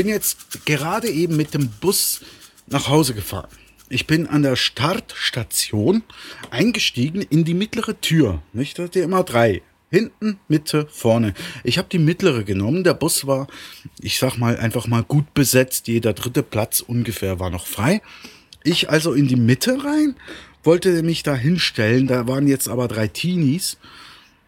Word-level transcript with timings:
bin 0.00 0.08
jetzt 0.08 0.64
gerade 0.64 1.10
eben 1.10 1.36
mit 1.36 1.52
dem 1.52 1.68
Bus 1.68 2.22
nach 2.68 2.88
Hause 2.88 3.12
gefahren. 3.12 3.50
Ich 3.90 4.06
bin 4.06 4.26
an 4.26 4.42
der 4.42 4.56
Startstation 4.56 6.02
eingestiegen 6.50 7.20
in 7.20 7.44
die 7.44 7.52
mittlere 7.52 8.00
Tür. 8.00 8.42
Nicht? 8.54 8.78
Da 8.78 8.84
hat 8.84 8.94
ja 8.96 9.04
immer 9.04 9.24
drei. 9.24 9.60
Hinten, 9.90 10.40
Mitte, 10.48 10.88
vorne. 10.90 11.34
Ich 11.64 11.76
habe 11.76 11.90
die 11.92 11.98
mittlere 11.98 12.44
genommen. 12.44 12.82
Der 12.82 12.94
Bus 12.94 13.26
war, 13.26 13.46
ich 14.00 14.18
sag 14.18 14.38
mal, 14.38 14.56
einfach 14.56 14.86
mal 14.86 15.02
gut 15.02 15.34
besetzt. 15.34 15.86
Jeder 15.86 16.14
dritte 16.14 16.42
Platz 16.42 16.80
ungefähr 16.80 17.38
war 17.38 17.50
noch 17.50 17.66
frei. 17.66 18.00
Ich 18.64 18.88
also 18.88 19.12
in 19.12 19.28
die 19.28 19.36
Mitte 19.36 19.84
rein, 19.84 20.16
wollte 20.62 21.02
mich 21.02 21.24
da 21.24 21.34
hinstellen. 21.34 22.06
Da 22.06 22.26
waren 22.26 22.48
jetzt 22.48 22.70
aber 22.70 22.88
drei 22.88 23.06
Teenies. 23.06 23.76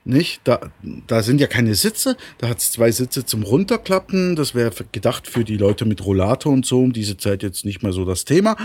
Nicht? 0.04 0.40
Da, 0.44 0.72
da 1.06 1.22
sind 1.22 1.40
ja 1.40 1.46
keine 1.46 1.76
Sitze. 1.76 2.16
Da 2.38 2.48
hat 2.48 2.58
es 2.58 2.72
zwei 2.72 2.90
Sitze 2.90 3.24
zum 3.24 3.44
Runterklappen. 3.44 4.34
Das 4.34 4.54
wäre 4.54 4.72
gedacht 4.90 5.28
für 5.28 5.44
die 5.44 5.56
Leute 5.56 5.84
mit 5.84 6.04
Rollator 6.04 6.52
und 6.52 6.66
so. 6.66 6.80
Um 6.80 6.92
diese 6.92 7.16
Zeit 7.16 7.42
jetzt 7.44 7.64
nicht 7.64 7.82
mehr 7.82 7.92
so 7.92 8.04
das 8.04 8.24
Thema. 8.24 8.56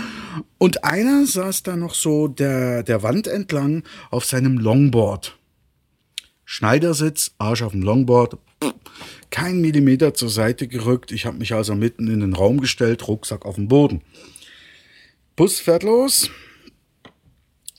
Und 0.58 0.82
einer 0.84 1.26
saß 1.26 1.62
da 1.62 1.76
noch 1.76 1.94
so 1.94 2.26
der, 2.26 2.82
der 2.82 3.04
Wand 3.04 3.28
entlang 3.28 3.84
auf 4.10 4.24
seinem 4.24 4.58
Longboard. 4.58 5.36
Schneidersitz, 6.44 7.32
Arsch 7.38 7.62
auf 7.62 7.72
dem 7.72 7.82
Longboard, 7.82 8.38
kein 9.30 9.60
Millimeter 9.60 10.14
zur 10.14 10.30
Seite 10.30 10.66
gerückt. 10.66 11.12
Ich 11.12 11.26
habe 11.26 11.36
mich 11.36 11.52
also 11.54 11.74
mitten 11.74 12.08
in 12.08 12.20
den 12.20 12.32
Raum 12.32 12.60
gestellt, 12.60 13.06
Rucksack 13.06 13.44
auf 13.44 13.56
dem 13.56 13.68
Boden. 13.68 14.02
Bus 15.36 15.60
fährt 15.60 15.82
los. 15.82 16.30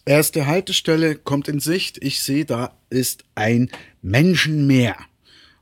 Erste 0.05 0.47
Haltestelle 0.47 1.16
kommt 1.16 1.47
in 1.47 1.59
Sicht. 1.59 1.97
Ich 2.02 2.22
sehe, 2.22 2.45
da 2.45 2.73
ist 2.89 3.23
ein 3.36 3.69
Menschenmeer. 4.02 4.95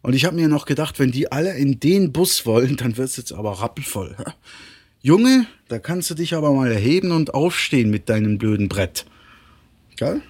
Und 0.01 0.13
ich 0.13 0.25
habe 0.25 0.35
mir 0.35 0.47
noch 0.47 0.65
gedacht, 0.65 0.99
wenn 0.99 1.11
die 1.11 1.31
alle 1.31 1.55
in 1.57 1.79
den 1.79 2.13
Bus 2.13 2.45
wollen, 2.45 2.77
dann 2.77 2.97
wird 2.97 3.09
es 3.09 3.17
jetzt 3.17 3.33
aber 3.33 3.59
rappelvoll. 3.59 4.15
Junge, 5.01 5.47
da 5.67 5.79
kannst 5.79 6.09
du 6.09 6.15
dich 6.15 6.33
aber 6.33 6.53
mal 6.53 6.71
erheben 6.71 7.11
und 7.11 7.33
aufstehen 7.33 7.89
mit 7.89 8.09
deinem 8.09 8.37
blöden 8.37 8.69
Brett. 8.69 9.05
Gell? 9.95 10.21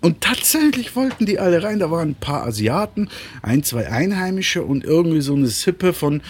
Und 0.00 0.20
tatsächlich 0.20 0.94
wollten 0.96 1.24
die 1.24 1.38
alle 1.38 1.62
rein. 1.62 1.78
Da 1.78 1.90
waren 1.90 2.10
ein 2.10 2.14
paar 2.14 2.44
Asiaten, 2.44 3.08
ein, 3.40 3.62
zwei 3.62 3.88
Einheimische 3.88 4.62
und 4.62 4.84
irgendwie 4.84 5.22
so 5.22 5.34
eine 5.34 5.46
Sippe 5.46 5.94
von 5.94 6.20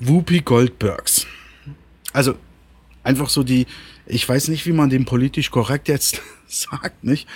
Whoopi 0.00 0.40
Goldbergs. 0.40 1.26
Also 2.12 2.34
einfach 3.04 3.28
so 3.28 3.44
die, 3.44 3.66
ich 4.10 4.28
weiß 4.28 4.48
nicht, 4.48 4.66
wie 4.66 4.72
man 4.72 4.90
den 4.90 5.04
politisch 5.04 5.50
korrekt 5.50 5.88
jetzt 5.88 6.20
sagt, 6.46 7.04
nicht? 7.04 7.28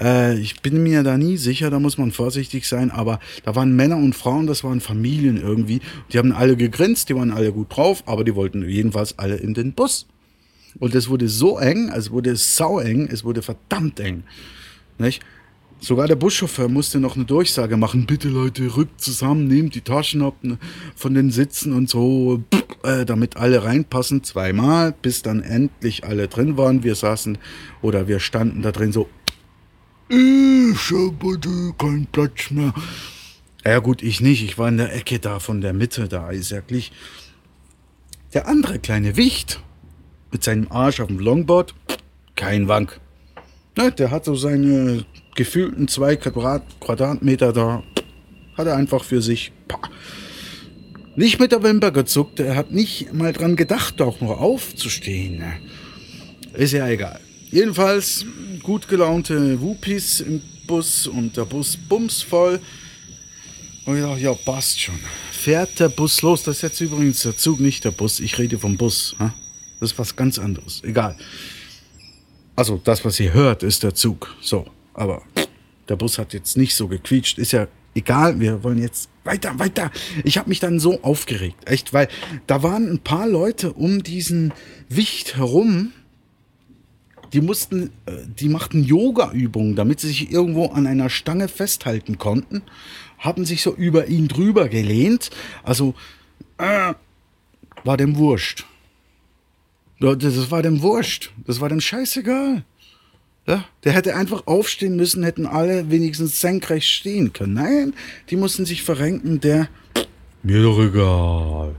Äh, 0.00 0.38
ich 0.38 0.60
bin 0.60 0.82
mir 0.82 1.02
da 1.02 1.18
nie 1.18 1.36
sicher, 1.36 1.70
da 1.70 1.78
muss 1.78 1.98
man 1.98 2.12
vorsichtig 2.12 2.66
sein, 2.66 2.90
aber 2.90 3.20
da 3.44 3.54
waren 3.54 3.74
Männer 3.74 3.96
und 3.96 4.14
Frauen, 4.14 4.46
das 4.46 4.64
waren 4.64 4.80
Familien 4.80 5.36
irgendwie. 5.36 5.80
Die 6.12 6.18
haben 6.18 6.32
alle 6.32 6.56
gegrinst, 6.56 7.08
die 7.08 7.16
waren 7.16 7.32
alle 7.32 7.52
gut 7.52 7.76
drauf, 7.76 8.02
aber 8.06 8.24
die 8.24 8.34
wollten 8.34 8.66
jedenfalls 8.68 9.18
alle 9.18 9.36
in 9.36 9.54
den 9.54 9.72
Bus. 9.72 10.06
Und 10.78 10.94
es 10.94 11.08
wurde 11.08 11.28
so 11.28 11.58
eng, 11.58 11.90
es 11.94 12.10
wurde 12.10 12.36
sau 12.36 12.78
eng, 12.78 13.08
es 13.10 13.24
wurde 13.24 13.42
verdammt 13.42 13.98
eng. 13.98 14.22
Nicht? 14.98 15.22
Sogar 15.82 16.06
der 16.06 16.16
Buschauffeur 16.16 16.68
musste 16.68 17.00
noch 17.00 17.16
eine 17.16 17.24
Durchsage 17.24 17.78
machen. 17.78 18.04
Bitte 18.04 18.28
Leute, 18.28 18.76
rückt 18.76 19.00
zusammen, 19.00 19.48
nehmt 19.48 19.74
die 19.74 19.80
Taschen 19.80 20.22
ab 20.22 20.34
ne, 20.42 20.58
von 20.94 21.14
den 21.14 21.30
Sitzen 21.30 21.72
und 21.72 21.88
so, 21.88 22.44
äh, 22.82 23.06
damit 23.06 23.38
alle 23.38 23.64
reinpassen. 23.64 24.22
Zweimal, 24.22 24.92
bis 25.00 25.22
dann 25.22 25.42
endlich 25.42 26.04
alle 26.04 26.28
drin 26.28 26.58
waren. 26.58 26.84
Wir 26.84 26.94
saßen 26.94 27.38
oder 27.80 28.08
wir 28.08 28.20
standen 28.20 28.60
da 28.60 28.72
drin 28.72 28.92
so. 28.92 29.08
Ich 30.10 30.90
habe 30.90 31.74
keinen 31.78 32.06
Platz 32.12 32.50
mehr. 32.50 32.74
Ja 33.64 33.78
gut, 33.78 34.02
ich 34.02 34.20
nicht. 34.20 34.42
Ich 34.42 34.58
war 34.58 34.68
in 34.68 34.76
der 34.76 34.94
Ecke 34.94 35.18
da 35.18 35.38
von 35.38 35.60
der 35.60 35.72
Mitte 35.72 36.08
da, 36.08 36.30
ist 36.30 36.50
ja. 36.50 36.60
Der 38.34 38.48
andere 38.48 38.78
kleine 38.78 39.16
Wicht 39.16 39.60
mit 40.30 40.44
seinem 40.44 40.70
Arsch 40.70 41.00
auf 41.00 41.08
dem 41.08 41.18
Longboard, 41.18 41.74
kein 42.36 42.68
Wank. 42.68 43.00
Ne, 43.76 43.92
der 43.92 44.10
hat 44.10 44.24
so 44.24 44.34
seine 44.34 45.04
gefühlten 45.34 45.88
zwei 45.88 46.16
Quadrat 46.16 46.62
Quadratmeter 46.80 47.52
da, 47.52 47.82
hat 48.56 48.66
er 48.66 48.76
einfach 48.76 49.04
für 49.04 49.22
sich 49.22 49.52
pah, 49.68 49.80
nicht 51.16 51.40
mit 51.40 51.52
der 51.52 51.62
Wimper 51.62 51.90
gezuckt. 51.90 52.40
Er 52.40 52.56
hat 52.56 52.70
nicht 52.70 53.12
mal 53.12 53.32
dran 53.32 53.56
gedacht, 53.56 54.00
auch 54.00 54.20
noch 54.20 54.40
aufzustehen. 54.40 55.42
Ist 56.54 56.72
ja 56.72 56.88
egal. 56.88 57.20
Jedenfalls 57.50 58.24
gut 58.62 58.88
gelaunte 58.88 59.60
Wupis 59.60 60.20
im 60.20 60.40
Bus 60.66 61.06
und 61.06 61.36
der 61.36 61.44
Bus 61.44 61.76
bumsvoll. 61.76 62.60
Und 63.86 63.98
ja, 63.98 64.16
ja, 64.16 64.34
passt 64.34 64.80
schon. 64.80 64.98
Fährt 65.32 65.80
der 65.80 65.88
Bus 65.88 66.22
los? 66.22 66.44
Das 66.44 66.56
ist 66.56 66.62
jetzt 66.62 66.80
übrigens 66.80 67.22
der 67.22 67.36
Zug, 67.36 67.60
nicht 67.60 67.84
der 67.84 67.90
Bus. 67.90 68.20
Ich 68.20 68.38
rede 68.38 68.58
vom 68.58 68.76
Bus. 68.76 69.16
Das 69.80 69.92
ist 69.92 69.98
was 69.98 70.14
ganz 70.14 70.38
anderes. 70.38 70.82
Egal. 70.84 71.16
Also, 72.54 72.80
das, 72.82 73.04
was 73.04 73.18
ihr 73.18 73.32
hört, 73.32 73.62
ist 73.62 73.82
der 73.82 73.94
Zug. 73.94 74.34
So. 74.40 74.66
Aber 74.94 75.22
der 75.88 75.96
Bus 75.96 76.18
hat 76.18 76.32
jetzt 76.32 76.56
nicht 76.56 76.74
so 76.74 76.88
gequietscht. 76.88 77.38
Ist 77.38 77.52
ja 77.52 77.66
egal, 77.94 78.40
wir 78.40 78.62
wollen 78.62 78.78
jetzt 78.78 79.08
weiter, 79.24 79.58
weiter. 79.58 79.90
Ich 80.24 80.38
habe 80.38 80.48
mich 80.48 80.60
dann 80.60 80.80
so 80.80 81.02
aufgeregt, 81.02 81.68
echt, 81.68 81.92
weil 81.92 82.08
da 82.46 82.62
waren 82.62 82.90
ein 82.90 83.00
paar 83.00 83.28
Leute 83.28 83.72
um 83.72 84.02
diesen 84.02 84.52
Wicht 84.88 85.36
herum, 85.36 85.92
die 87.32 87.40
mussten, 87.40 87.90
äh, 88.06 88.12
die 88.26 88.48
machten 88.48 88.82
Yoga-Übungen, 88.82 89.76
damit 89.76 90.00
sie 90.00 90.08
sich 90.08 90.32
irgendwo 90.32 90.66
an 90.66 90.86
einer 90.86 91.10
Stange 91.10 91.48
festhalten 91.48 92.18
konnten, 92.18 92.62
haben 93.18 93.44
sich 93.44 93.62
so 93.62 93.74
über 93.74 94.08
ihn 94.08 94.26
drüber 94.26 94.68
gelehnt. 94.68 95.30
Also 95.62 95.94
äh, 96.58 96.94
war 97.84 97.96
dem 97.96 98.16
wurscht. 98.16 98.66
Das 100.00 100.50
war 100.50 100.62
dem 100.62 100.82
wurscht. 100.82 101.30
Das 101.46 101.60
war 101.60 101.68
dem 101.68 101.80
scheißegal. 101.80 102.64
Ja, 103.50 103.64
der 103.82 103.94
hätte 103.94 104.14
einfach 104.14 104.46
aufstehen 104.46 104.94
müssen, 104.94 105.24
hätten 105.24 105.44
alle 105.44 105.90
wenigstens 105.90 106.40
senkrecht 106.40 106.86
stehen 106.86 107.32
können. 107.32 107.54
Nein, 107.54 107.94
die 108.30 108.36
mussten 108.36 108.64
sich 108.64 108.84
verrenken, 108.84 109.40
der. 109.40 109.68
Mir 110.44 110.62
doch 110.62 110.78
egal. 110.78 111.74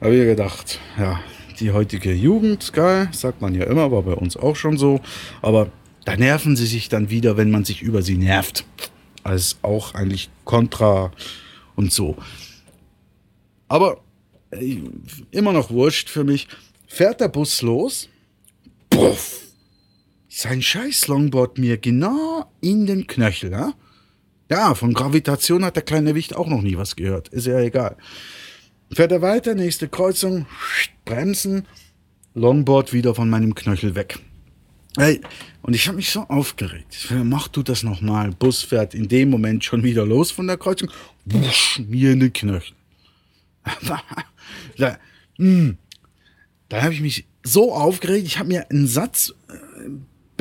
Habe 0.00 0.16
ich 0.16 0.24
gedacht, 0.24 0.80
ja, 0.98 1.20
die 1.60 1.72
heutige 1.72 2.14
Jugend, 2.14 2.72
geil, 2.72 3.10
sagt 3.12 3.42
man 3.42 3.54
ja 3.54 3.64
immer, 3.64 3.92
war 3.92 4.00
bei 4.00 4.14
uns 4.14 4.34
auch 4.34 4.56
schon 4.56 4.78
so. 4.78 5.02
Aber 5.42 5.70
da 6.06 6.16
nerven 6.16 6.56
sie 6.56 6.66
sich 6.66 6.88
dann 6.88 7.10
wieder, 7.10 7.36
wenn 7.36 7.50
man 7.50 7.66
sich 7.66 7.82
über 7.82 8.00
sie 8.00 8.16
nervt. 8.16 8.64
Als 9.24 9.58
auch 9.60 9.94
eigentlich 9.94 10.30
kontra 10.44 11.12
und 11.76 11.92
so. 11.92 12.16
Aber 13.68 14.00
ey, 14.52 14.82
immer 15.32 15.52
noch 15.52 15.70
wurscht 15.70 16.08
für 16.08 16.24
mich. 16.24 16.48
Fährt 16.86 17.20
der 17.20 17.28
Bus 17.28 17.60
los? 17.60 18.08
Puff 18.88 19.51
sein 20.34 20.62
scheiß 20.62 21.08
Longboard 21.08 21.58
mir 21.58 21.76
genau 21.76 22.50
in 22.60 22.86
den 22.86 23.06
Knöchel, 23.06 23.52
ja? 23.52 23.74
Ja, 24.50 24.74
von 24.74 24.92
Gravitation 24.92 25.64
hat 25.64 25.76
der 25.76 25.82
kleine 25.82 26.14
Wicht 26.14 26.34
auch 26.34 26.46
noch 26.46 26.62
nie 26.62 26.76
was 26.76 26.96
gehört. 26.96 27.28
Ist 27.28 27.46
ja 27.46 27.58
egal. 27.60 27.96
Fährt 28.90 29.12
er 29.12 29.22
weiter, 29.22 29.54
nächste 29.54 29.88
Kreuzung, 29.88 30.46
bremsen, 31.04 31.66
Longboard 32.34 32.92
wieder 32.92 33.14
von 33.14 33.30
meinem 33.30 33.54
Knöchel 33.54 33.94
weg. 33.94 34.18
Hey, 34.98 35.20
und 35.62 35.74
ich 35.74 35.86
habe 35.86 35.96
mich 35.96 36.10
so 36.10 36.20
aufgeregt. 36.22 37.08
Mach 37.24 37.48
du 37.48 37.62
das 37.62 37.82
nochmal. 37.82 38.32
Bus 38.32 38.62
fährt 38.62 38.94
in 38.94 39.08
dem 39.08 39.30
Moment 39.30 39.64
schon 39.64 39.82
wieder 39.82 40.04
los 40.04 40.30
von 40.30 40.46
der 40.46 40.58
Kreuzung. 40.58 40.90
Wusch, 41.24 41.80
mir 41.88 42.12
in 42.12 42.20
den 42.20 42.32
Knöchel. 42.32 42.74
da, 44.78 44.98
da 46.68 46.82
habe 46.82 46.92
ich 46.92 47.00
mich 47.00 47.26
so 47.42 47.74
aufgeregt. 47.74 48.26
Ich 48.26 48.38
habe 48.38 48.48
mir 48.48 48.70
einen 48.70 48.86
Satz 48.86 49.32
äh, 49.48 49.88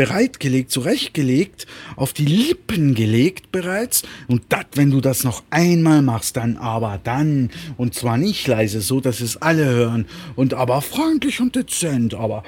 bereitgelegt, 0.02 0.72
zurechtgelegt, 0.72 1.68
auf 1.96 2.12
die 2.12 2.26
Lippen 2.26 2.96
gelegt 2.96 3.52
bereits. 3.52 4.02
Und 4.28 4.42
das, 4.50 4.66
wenn 4.74 4.90
du 4.90 5.00
das 5.00 5.24
noch 5.24 5.44
einmal 5.52 6.02
machst, 6.02 6.38
dann 6.38 6.58
aber 6.58 7.00
dann, 7.04 7.52
und 7.78 7.94
zwar 7.94 8.18
nicht 8.18 8.48
leise, 8.48 8.82
so 8.82 9.00
dass 9.00 9.22
es 9.22 9.38
alle 9.44 9.66
hören, 9.66 10.08
und 10.36 10.56
aber 10.56 10.82
freundlich 10.82 11.40
und 11.40 11.56
dezent, 11.56 12.16
aber 12.16 12.42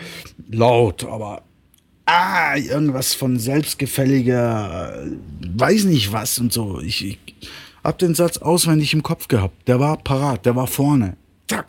laut, 0.49 1.03
aber 1.03 1.43
ah, 2.07 2.57
irgendwas 2.57 3.13
von 3.13 3.37
selbstgefälliger, 3.37 5.05
weiß 5.55 5.83
nicht 5.83 6.11
was 6.11 6.39
und 6.39 6.51
so. 6.51 6.79
Ich, 6.79 7.05
ich 7.05 7.19
hab 7.83 7.99
den 7.99 8.15
Satz 8.15 8.39
auswendig 8.39 8.95
im 8.95 9.03
Kopf 9.03 9.27
gehabt. 9.27 9.67
Der 9.67 9.79
war 9.79 9.97
parat, 9.97 10.43
der 10.47 10.55
war 10.55 10.65
vorne. 10.65 11.17
Zack. 11.47 11.67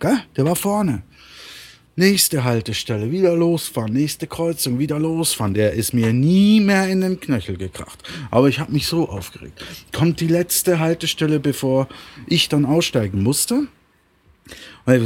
Gell? 0.00 0.18
Der 0.36 0.44
war 0.44 0.56
vorne. 0.56 1.04
Nächste 1.96 2.42
Haltestelle, 2.42 3.12
wieder 3.12 3.36
losfahren, 3.36 3.92
nächste 3.92 4.26
Kreuzung, 4.26 4.80
wieder 4.80 4.98
losfahren. 4.98 5.54
Der 5.54 5.74
ist 5.74 5.94
mir 5.94 6.12
nie 6.12 6.60
mehr 6.60 6.88
in 6.88 7.00
den 7.00 7.20
Knöchel 7.20 7.56
gekracht. 7.56 8.02
Aber 8.32 8.48
ich 8.48 8.58
habe 8.58 8.72
mich 8.72 8.88
so 8.88 9.08
aufgeregt. 9.08 9.64
Kommt 9.92 10.18
die 10.20 10.26
letzte 10.26 10.80
Haltestelle, 10.80 11.38
bevor 11.38 11.88
ich 12.26 12.48
dann 12.48 12.64
aussteigen 12.64 13.22
musste. 13.22 13.68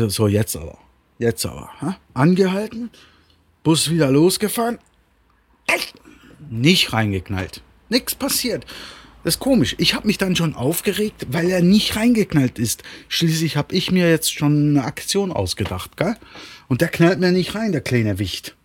So, 0.08 0.28
jetzt 0.28 0.56
aber. 0.56 0.78
Jetzt 1.18 1.44
aber. 1.44 1.68
Ha? 1.80 1.98
Angehalten, 2.14 2.90
Bus 3.62 3.90
wieder 3.90 4.10
losgefahren. 4.10 4.78
Nicht 6.48 6.94
reingeknallt. 6.94 7.62
Nichts 7.90 8.14
passiert. 8.14 8.64
Das 9.28 9.34
ist 9.34 9.40
komisch. 9.40 9.76
Ich 9.76 9.92
habe 9.92 10.06
mich 10.06 10.16
dann 10.16 10.36
schon 10.36 10.54
aufgeregt, 10.54 11.26
weil 11.30 11.50
er 11.50 11.60
nicht 11.60 11.96
reingeknallt 11.96 12.58
ist. 12.58 12.82
Schließlich 13.08 13.58
habe 13.58 13.74
ich 13.74 13.90
mir 13.90 14.08
jetzt 14.08 14.32
schon 14.32 14.70
eine 14.70 14.84
Aktion 14.84 15.32
ausgedacht, 15.32 15.98
gell? 15.98 16.16
Und 16.66 16.80
der 16.80 16.88
knallt 16.88 17.20
mir 17.20 17.30
nicht 17.30 17.54
rein, 17.54 17.72
der 17.72 17.82
kleine 17.82 18.18
Wicht. 18.18 18.56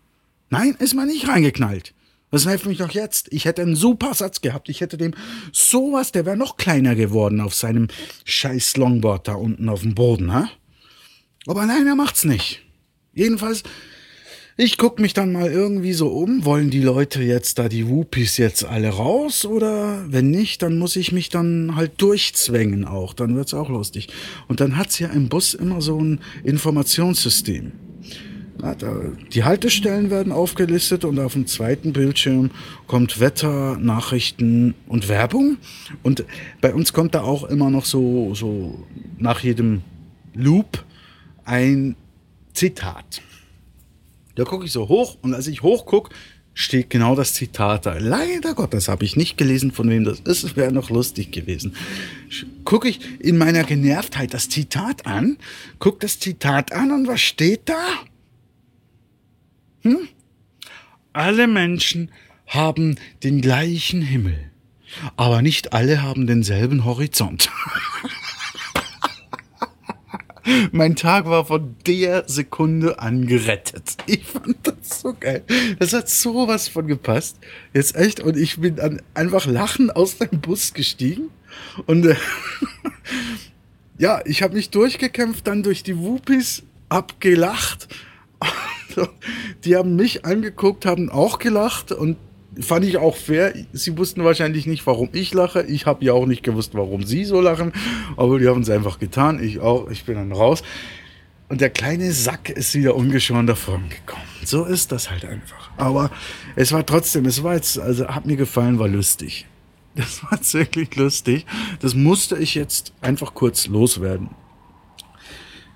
Nein, 0.49 0.77
ist 0.79 0.93
mal 0.93 1.05
nicht 1.05 1.27
reingeknallt. 1.27 1.93
Das 2.31 2.45
nervt 2.45 2.65
mich 2.65 2.77
doch 2.77 2.91
jetzt. 2.91 3.27
Ich 3.33 3.43
hätte 3.43 3.61
einen 3.61 3.75
super 3.75 4.13
Satz 4.13 4.39
gehabt. 4.39 4.69
Ich 4.69 4.79
hätte 4.79 4.95
dem 4.95 5.13
sowas, 5.51 6.13
der 6.13 6.25
wäre 6.25 6.37
noch 6.37 6.55
kleiner 6.55 6.95
geworden 6.95 7.41
auf 7.41 7.53
seinem 7.53 7.89
scheiß 8.23 8.77
Longboard 8.77 9.27
da 9.27 9.33
unten 9.33 9.67
auf 9.67 9.81
dem 9.81 9.95
Boden, 9.95 10.31
ha? 10.31 10.49
Aber 11.45 11.65
nein, 11.65 11.85
er 11.87 11.95
macht's 11.95 12.23
nicht. 12.23 12.63
Jedenfalls 13.13 13.63
ich 14.55 14.77
guck 14.77 14.99
mich 14.99 15.13
dann 15.13 15.31
mal 15.31 15.51
irgendwie 15.51 15.93
so 15.93 16.09
um. 16.09 16.45
Wollen 16.45 16.69
die 16.69 16.81
Leute 16.81 17.23
jetzt 17.23 17.57
da 17.57 17.69
die 17.69 17.87
Wupis 17.87 18.37
jetzt 18.37 18.63
alle 18.63 18.89
raus? 18.89 19.45
Oder 19.45 20.05
wenn 20.07 20.29
nicht, 20.29 20.61
dann 20.61 20.77
muss 20.77 20.95
ich 20.95 21.11
mich 21.11 21.29
dann 21.29 21.75
halt 21.75 21.99
durchzwängen 22.01 22.85
auch. 22.85 23.13
Dann 23.13 23.35
wird's 23.35 23.53
auch 23.53 23.69
lustig. 23.69 24.09
Und 24.47 24.59
dann 24.59 24.77
hat's 24.77 24.99
ja 24.99 25.09
im 25.09 25.27
Bus 25.27 25.55
immer 25.55 25.81
so 25.81 25.99
ein 25.99 26.19
Informationssystem. 26.43 27.71
Die 29.33 29.43
Haltestellen 29.43 30.09
werden 30.09 30.31
aufgelistet 30.31 31.03
und 31.03 31.19
auf 31.19 31.33
dem 31.33 31.47
zweiten 31.47 31.91
Bildschirm 31.91 32.51
kommt 32.87 33.19
Wetter, 33.19 33.77
Nachrichten 33.77 34.75
und 34.87 35.09
Werbung. 35.09 35.57
Und 36.03 36.23
bei 36.61 36.73
uns 36.73 36.93
kommt 36.93 37.15
da 37.15 37.23
auch 37.23 37.43
immer 37.43 37.69
noch 37.71 37.85
so, 37.85 38.35
so 38.35 38.85
nach 39.17 39.39
jedem 39.41 39.81
Loop 40.35 40.85
ein 41.43 41.95
Zitat. 42.53 43.21
Da 44.35 44.43
gucke 44.43 44.65
ich 44.65 44.71
so 44.71 44.87
hoch 44.87 45.17
und 45.21 45.33
als 45.33 45.47
ich 45.47 45.61
hochguck, 45.61 46.09
steht 46.53 46.89
genau 46.89 47.15
das 47.15 47.33
Zitat 47.33 47.85
da. 47.85 47.97
Leider 47.97 48.53
Gottes 48.53 48.87
habe 48.87 49.05
ich 49.05 49.15
nicht 49.15 49.37
gelesen, 49.37 49.71
von 49.71 49.89
wem 49.89 50.03
das 50.03 50.19
ist. 50.19 50.55
Wäre 50.55 50.71
noch 50.71 50.89
lustig 50.89 51.31
gewesen. 51.31 51.75
Gucke 52.63 52.89
ich 52.89 52.99
in 53.19 53.37
meiner 53.37 53.63
Genervtheit 53.63 54.33
das 54.33 54.49
Zitat 54.49 55.05
an, 55.05 55.37
guck 55.79 55.99
das 55.99 56.19
Zitat 56.19 56.71
an 56.71 56.91
und 56.91 57.07
was 57.07 57.21
steht 57.21 57.69
da? 57.69 57.85
Hm? 59.81 60.07
Alle 61.11 61.47
Menschen 61.47 62.11
haben 62.47 62.95
den 63.23 63.41
gleichen 63.41 64.01
Himmel, 64.01 64.51
aber 65.15 65.41
nicht 65.41 65.73
alle 65.73 66.01
haben 66.01 66.27
denselben 66.27 66.85
Horizont. 66.85 67.49
mein 70.71 70.95
Tag 70.95 71.25
war 71.25 71.45
von 71.45 71.75
der 71.85 72.27
Sekunde 72.27 72.99
an 72.99 73.27
gerettet. 73.27 73.97
Ich 74.05 74.25
fand 74.25 74.57
das 74.63 75.01
so 75.01 75.15
geil. 75.17 75.43
Das 75.79 75.93
hat 75.93 76.09
sowas 76.09 76.67
von 76.67 76.87
gepasst. 76.87 77.37
Jetzt 77.73 77.95
echt. 77.95 78.19
Und 78.19 78.37
ich 78.37 78.59
bin 78.59 78.75
dann 78.75 79.01
einfach 79.13 79.45
lachend 79.45 79.95
aus 79.95 80.17
dem 80.17 80.41
Bus 80.41 80.73
gestiegen. 80.73 81.29
Und 81.85 82.05
äh, 82.05 82.15
ja, 83.97 84.21
ich 84.25 84.43
habe 84.43 84.55
mich 84.55 84.69
durchgekämpft, 84.69 85.47
dann 85.47 85.63
durch 85.63 85.83
die 85.83 85.97
Wupis, 85.97 86.63
abgelacht. 86.89 87.87
Die 89.63 89.75
haben 89.75 89.95
mich 89.95 90.25
angeguckt, 90.25 90.85
haben 90.85 91.09
auch 91.09 91.39
gelacht 91.39 91.91
und 91.91 92.17
fand 92.59 92.85
ich 92.85 92.97
auch 92.97 93.15
fair. 93.15 93.53
Sie 93.73 93.97
wussten 93.97 94.23
wahrscheinlich 94.23 94.65
nicht, 94.67 94.85
warum 94.85 95.09
ich 95.13 95.33
lache. 95.33 95.63
Ich 95.63 95.85
habe 95.85 96.03
ja 96.05 96.13
auch 96.13 96.25
nicht 96.25 96.43
gewusst, 96.43 96.73
warum 96.73 97.03
sie 97.03 97.25
so 97.25 97.41
lachen. 97.41 97.73
Aber 98.17 98.39
die 98.39 98.47
haben 98.47 98.61
es 98.61 98.69
einfach 98.69 98.99
getan. 98.99 99.43
Ich 99.43 99.59
auch. 99.59 99.89
Ich 99.89 100.05
bin 100.05 100.15
dann 100.15 100.31
raus. 100.31 100.63
Und 101.49 101.61
der 101.61 101.69
kleine 101.69 102.11
Sack 102.11 102.49
ist 102.49 102.73
wieder 102.73 102.95
ungeschoren 102.95 103.47
davon 103.47 103.89
gekommen. 103.89 104.23
So 104.43 104.65
ist 104.65 104.91
das 104.91 105.11
halt 105.11 105.25
einfach. 105.25 105.71
Aber 105.77 106.09
es 106.55 106.71
war 106.71 106.85
trotzdem, 106.85 107.25
es 107.25 107.43
war 107.43 107.55
jetzt, 107.55 107.77
also 107.77 108.07
hat 108.07 108.25
mir 108.25 108.37
gefallen, 108.37 108.79
war 108.79 108.87
lustig. 108.87 109.45
Das 109.95 110.23
war 110.23 110.39
wirklich 110.53 110.95
lustig. 110.95 111.45
Das 111.79 111.93
musste 111.93 112.35
ich 112.37 112.55
jetzt 112.55 112.93
einfach 113.01 113.35
kurz 113.35 113.67
loswerden. 113.67 114.31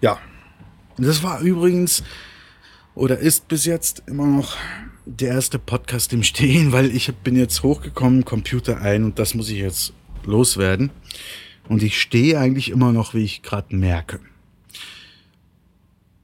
Ja. 0.01 0.17
Das 0.97 1.21
war 1.21 1.41
übrigens 1.41 2.03
oder 2.95 3.19
ist 3.19 3.47
bis 3.47 3.65
jetzt 3.65 4.01
immer 4.07 4.25
noch 4.25 4.57
der 5.07 5.29
erste 5.29 5.57
Podcast 5.57 6.11
im 6.11 6.21
Stehen, 6.21 6.73
weil 6.73 6.93
ich 6.93 7.13
bin 7.15 7.37
jetzt 7.37 7.63
hochgekommen, 7.63 8.25
Computer 8.25 8.81
ein 8.81 9.05
und 9.05 9.19
das 9.19 9.33
muss 9.35 9.49
ich 9.49 9.59
jetzt 9.59 9.93
loswerden. 10.25 10.91
Und 11.69 11.81
ich 11.81 11.99
stehe 11.99 12.37
eigentlich 12.39 12.69
immer 12.69 12.91
noch, 12.91 13.13
wie 13.13 13.23
ich 13.23 13.41
gerade 13.41 13.75
merke. 13.75 14.19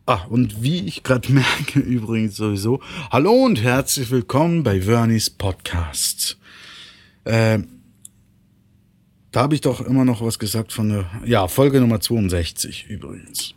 Ah, 0.06 0.26
und 0.30 0.62
wie 0.62 0.86
ich 0.86 1.04
gerade 1.04 1.32
merke, 1.32 1.80
übrigens 1.80 2.36
sowieso. 2.36 2.82
Hallo 3.10 3.32
und 3.32 3.62
herzlich 3.62 4.12
willkommen 4.12 4.64
bei 4.64 4.82
Vernies 4.82 5.30
Podcast. 5.30 6.38
Äh, 7.24 7.60
da 9.32 9.42
habe 9.42 9.56
ich 9.56 9.62
doch 9.62 9.82
immer 9.82 10.04
noch 10.04 10.22
was 10.22 10.40
gesagt 10.40 10.74
von 10.74 10.90
der, 10.90 11.10
ja, 11.26 11.48
Folge 11.48 11.80
Nummer 11.80 12.02
62 12.02 12.88
übrigens. 12.90 13.56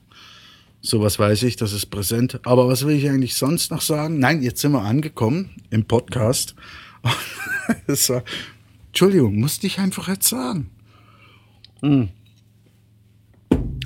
Sowas 0.86 1.18
weiß 1.18 1.42
ich, 1.42 1.56
das 1.56 1.72
ist 1.72 1.86
präsent. 1.86 2.38
Aber 2.44 2.68
was 2.68 2.86
will 2.86 2.94
ich 2.94 3.08
eigentlich 3.10 3.34
sonst 3.34 3.72
noch 3.72 3.80
sagen? 3.80 4.20
Nein, 4.20 4.40
jetzt 4.40 4.60
sind 4.60 4.70
wir 4.70 4.82
angekommen 4.82 5.50
im 5.70 5.84
Podcast. 5.84 6.54
war, 7.88 8.22
Entschuldigung, 8.86 9.34
musste 9.34 9.66
ich 9.66 9.80
einfach 9.80 10.06
jetzt 10.06 10.28
sagen. 10.28 10.70
Hm. 11.80 12.10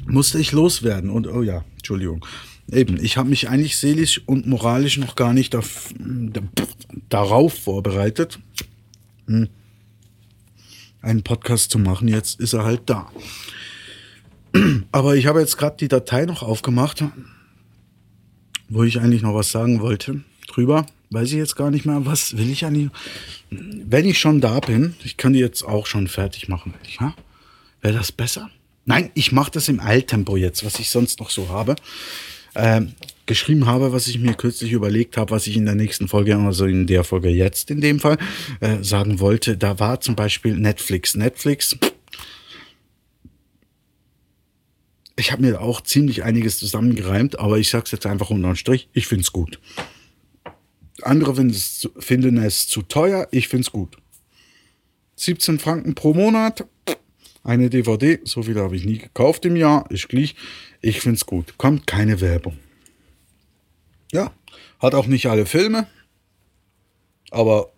Musste 0.08 0.38
ich 0.38 0.52
loswerden. 0.52 1.08
Und 1.08 1.26
oh 1.26 1.42
ja, 1.42 1.64
Entschuldigung. 1.78 2.26
Eben, 2.70 3.02
ich 3.02 3.16
habe 3.16 3.30
mich 3.30 3.48
eigentlich 3.48 3.78
seelisch 3.78 4.20
und 4.26 4.46
moralisch 4.46 4.98
noch 4.98 5.16
gar 5.16 5.32
nicht 5.32 5.56
auf, 5.56 5.94
darauf 7.08 7.54
vorbereitet, 7.54 8.38
hm. 9.26 9.48
einen 11.00 11.22
Podcast 11.22 11.70
zu 11.70 11.78
machen. 11.78 12.08
Jetzt 12.08 12.40
ist 12.40 12.52
er 12.52 12.64
halt 12.64 12.82
da. 12.84 13.10
Aber 14.92 15.16
ich 15.16 15.26
habe 15.26 15.40
jetzt 15.40 15.56
gerade 15.56 15.76
die 15.78 15.88
Datei 15.88 16.24
noch 16.24 16.42
aufgemacht, 16.42 17.04
wo 18.68 18.82
ich 18.82 19.00
eigentlich 19.00 19.22
noch 19.22 19.34
was 19.34 19.50
sagen 19.50 19.80
wollte 19.80 20.22
drüber. 20.48 20.86
Weiß 21.10 21.28
ich 21.28 21.38
jetzt 21.38 21.56
gar 21.56 21.70
nicht 21.70 21.86
mehr, 21.86 22.06
was 22.06 22.36
will 22.36 22.50
ich 22.50 22.64
eigentlich. 22.64 22.90
Wenn 23.50 24.06
ich 24.06 24.18
schon 24.18 24.40
da 24.40 24.60
bin, 24.60 24.94
ich 25.04 25.16
kann 25.16 25.32
die 25.32 25.40
jetzt 25.40 25.64
auch 25.64 25.86
schon 25.86 26.06
fertig 26.06 26.48
machen. 26.48 26.74
Ja? 27.00 27.14
Wäre 27.80 27.94
das 27.94 28.12
besser? 28.12 28.50
Nein, 28.84 29.10
ich 29.14 29.32
mache 29.32 29.50
das 29.50 29.68
im 29.68 29.80
Eiltempo 29.80 30.36
jetzt, 30.36 30.64
was 30.64 30.78
ich 30.78 30.90
sonst 30.90 31.20
noch 31.20 31.30
so 31.30 31.48
habe. 31.48 31.76
Ähm, 32.54 32.94
geschrieben 33.26 33.66
habe, 33.66 33.92
was 33.92 34.08
ich 34.08 34.18
mir 34.18 34.34
kürzlich 34.34 34.72
überlegt 34.72 35.16
habe, 35.16 35.30
was 35.30 35.46
ich 35.46 35.56
in 35.56 35.64
der 35.64 35.76
nächsten 35.76 36.08
Folge, 36.08 36.36
also 36.36 36.66
in 36.66 36.86
der 36.88 37.04
Folge 37.04 37.28
jetzt 37.28 37.70
in 37.70 37.80
dem 37.80 38.00
Fall, 38.00 38.18
äh, 38.60 38.82
sagen 38.82 39.20
wollte. 39.20 39.56
Da 39.56 39.78
war 39.78 40.00
zum 40.00 40.16
Beispiel 40.16 40.56
Netflix. 40.56 41.14
Netflix, 41.14 41.76
ich 45.20 45.32
habe 45.32 45.42
mir 45.42 45.60
auch 45.60 45.82
ziemlich 45.82 46.24
einiges 46.24 46.58
zusammengereimt, 46.58 47.38
aber 47.38 47.58
ich 47.58 47.70
sag's 47.70 47.90
jetzt 47.92 48.06
einfach 48.06 48.30
unterm 48.30 48.56
Strich, 48.56 48.88
ich 48.92 49.06
find's 49.06 49.32
gut. 49.32 49.60
Andere 51.02 51.34
finden 51.34 51.50
es, 51.50 51.88
es 52.44 52.68
zu 52.68 52.82
teuer, 52.82 53.28
ich 53.30 53.48
find's 53.48 53.70
gut. 53.70 53.96
17 55.16 55.58
Franken 55.58 55.94
pro 55.94 56.14
Monat, 56.14 56.66
eine 57.44 57.70
DVD, 57.70 58.20
so 58.24 58.42
viel 58.42 58.58
habe 58.58 58.76
ich 58.76 58.84
nie 58.84 58.98
gekauft 58.98 59.44
im 59.44 59.56
Jahr, 59.56 59.90
ist 59.90 60.08
gleich. 60.08 60.34
Ich 60.80 61.00
find's 61.00 61.26
gut. 61.26 61.56
Kommt 61.58 61.86
keine 61.86 62.20
Werbung. 62.20 62.58
Ja, 64.12 64.32
hat 64.78 64.94
auch 64.94 65.06
nicht 65.06 65.26
alle 65.26 65.46
Filme, 65.46 65.86
aber 67.30 67.70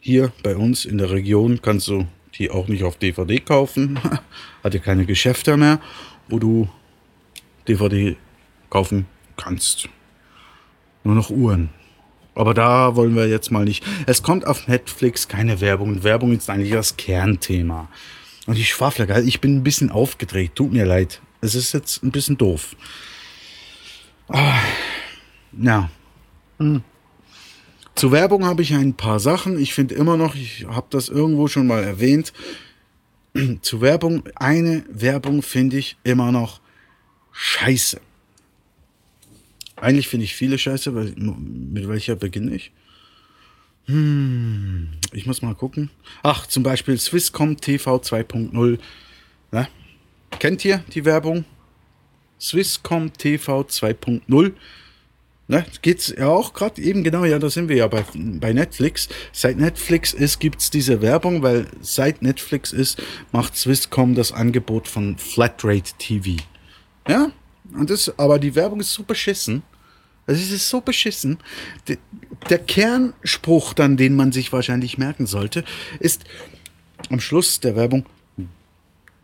hier 0.00 0.32
bei 0.42 0.56
uns 0.56 0.84
in 0.84 0.98
der 0.98 1.10
Region 1.10 1.60
kannst 1.62 1.88
du 1.88 2.06
die 2.38 2.50
auch 2.50 2.68
nicht 2.68 2.84
auf 2.84 2.96
DVD 2.96 3.40
kaufen. 3.40 3.98
Hat 4.64 4.74
ja 4.74 4.80
keine 4.80 5.06
Geschäfte 5.06 5.56
mehr, 5.56 5.80
wo 6.28 6.38
du 6.38 6.68
DVD 7.68 8.16
kaufen 8.70 9.06
kannst. 9.36 9.88
Nur 11.04 11.14
noch 11.14 11.30
Uhren. 11.30 11.70
Aber 12.34 12.54
da 12.54 12.96
wollen 12.96 13.14
wir 13.14 13.28
jetzt 13.28 13.50
mal 13.50 13.64
nicht. 13.64 13.84
Es 14.06 14.22
kommt 14.22 14.46
auf 14.46 14.66
Netflix 14.66 15.28
keine 15.28 15.60
Werbung. 15.60 16.02
Werbung 16.02 16.32
ist 16.36 16.50
eigentlich 16.50 16.72
das 16.72 16.96
Kernthema. 16.96 17.88
Und 18.46 18.58
ich 18.58 18.68
schwafle. 18.68 19.22
Ich 19.22 19.40
bin 19.40 19.56
ein 19.56 19.62
bisschen 19.62 19.90
aufgedreht. 19.90 20.54
Tut 20.54 20.72
mir 20.72 20.84
leid. 20.84 21.20
Es 21.40 21.54
ist 21.54 21.72
jetzt 21.72 22.02
ein 22.02 22.10
bisschen 22.10 22.36
doof. 22.36 22.74
Aber, 24.28 24.54
ja. 25.60 25.90
Hm. 26.58 26.82
Zu 27.94 28.10
Werbung 28.10 28.44
habe 28.44 28.62
ich 28.62 28.74
ein 28.74 28.94
paar 28.94 29.20
Sachen. 29.20 29.58
Ich 29.58 29.72
finde 29.72 29.94
immer 29.94 30.16
noch, 30.16 30.34
ich 30.34 30.66
habe 30.66 30.86
das 30.90 31.08
irgendwo 31.08 31.46
schon 31.48 31.66
mal 31.66 31.82
erwähnt. 31.82 32.32
Zu 33.62 33.80
Werbung, 33.80 34.24
eine 34.34 34.84
Werbung 34.88 35.42
finde 35.42 35.78
ich 35.78 35.96
immer 36.02 36.32
noch 36.32 36.60
scheiße. 37.32 38.00
Eigentlich 39.76 40.08
finde 40.08 40.24
ich 40.24 40.34
viele 40.34 40.58
scheiße, 40.58 40.94
weil, 40.94 41.14
mit 41.16 41.88
welcher 41.88 42.16
beginne 42.16 42.54
ich? 42.54 42.72
Hm, 43.86 44.88
ich 45.12 45.26
muss 45.26 45.42
mal 45.42 45.54
gucken. 45.54 45.90
Ach, 46.22 46.46
zum 46.46 46.62
Beispiel 46.62 46.98
Swisscom 46.98 47.56
TV 47.56 47.96
2.0. 47.96 48.78
Ne? 49.52 49.68
Kennt 50.38 50.64
ihr 50.64 50.78
die 50.92 51.04
Werbung? 51.04 51.44
Swisscom 52.40 53.12
TV 53.12 53.60
2.0 53.62 54.52
Ne, 55.46 55.66
geht's 55.82 56.14
ja 56.16 56.28
auch 56.28 56.54
gerade 56.54 56.80
eben 56.80 57.04
genau, 57.04 57.24
ja, 57.26 57.38
da 57.38 57.50
sind 57.50 57.68
wir 57.68 57.76
ja 57.76 57.86
bei, 57.86 58.02
bei 58.14 58.54
Netflix. 58.54 59.10
Seit 59.30 59.58
Netflix 59.58 60.14
ist, 60.14 60.40
gibt's 60.40 60.70
diese 60.70 61.02
Werbung, 61.02 61.42
weil 61.42 61.66
seit 61.82 62.22
Netflix 62.22 62.72
ist, 62.72 63.02
macht 63.30 63.54
Swisscom 63.54 64.14
das 64.14 64.32
Angebot 64.32 64.88
von 64.88 65.18
Flatrate 65.18 65.92
TV. 65.98 66.42
Ja, 67.06 67.30
und 67.74 67.90
das, 67.90 68.18
aber 68.18 68.38
die 68.38 68.54
Werbung 68.54 68.80
ist 68.80 68.94
so 68.94 69.02
beschissen. 69.02 69.62
Also 70.26 70.40
es 70.40 70.50
ist 70.50 70.70
so 70.70 70.80
beschissen. 70.80 71.38
Der, 71.88 71.98
der 72.48 72.58
Kernspruch 72.58 73.74
dann, 73.74 73.98
den 73.98 74.16
man 74.16 74.32
sich 74.32 74.50
wahrscheinlich 74.50 74.96
merken 74.96 75.26
sollte, 75.26 75.64
ist 76.00 76.24
am 77.10 77.20
Schluss 77.20 77.60
der 77.60 77.76
Werbung 77.76 78.06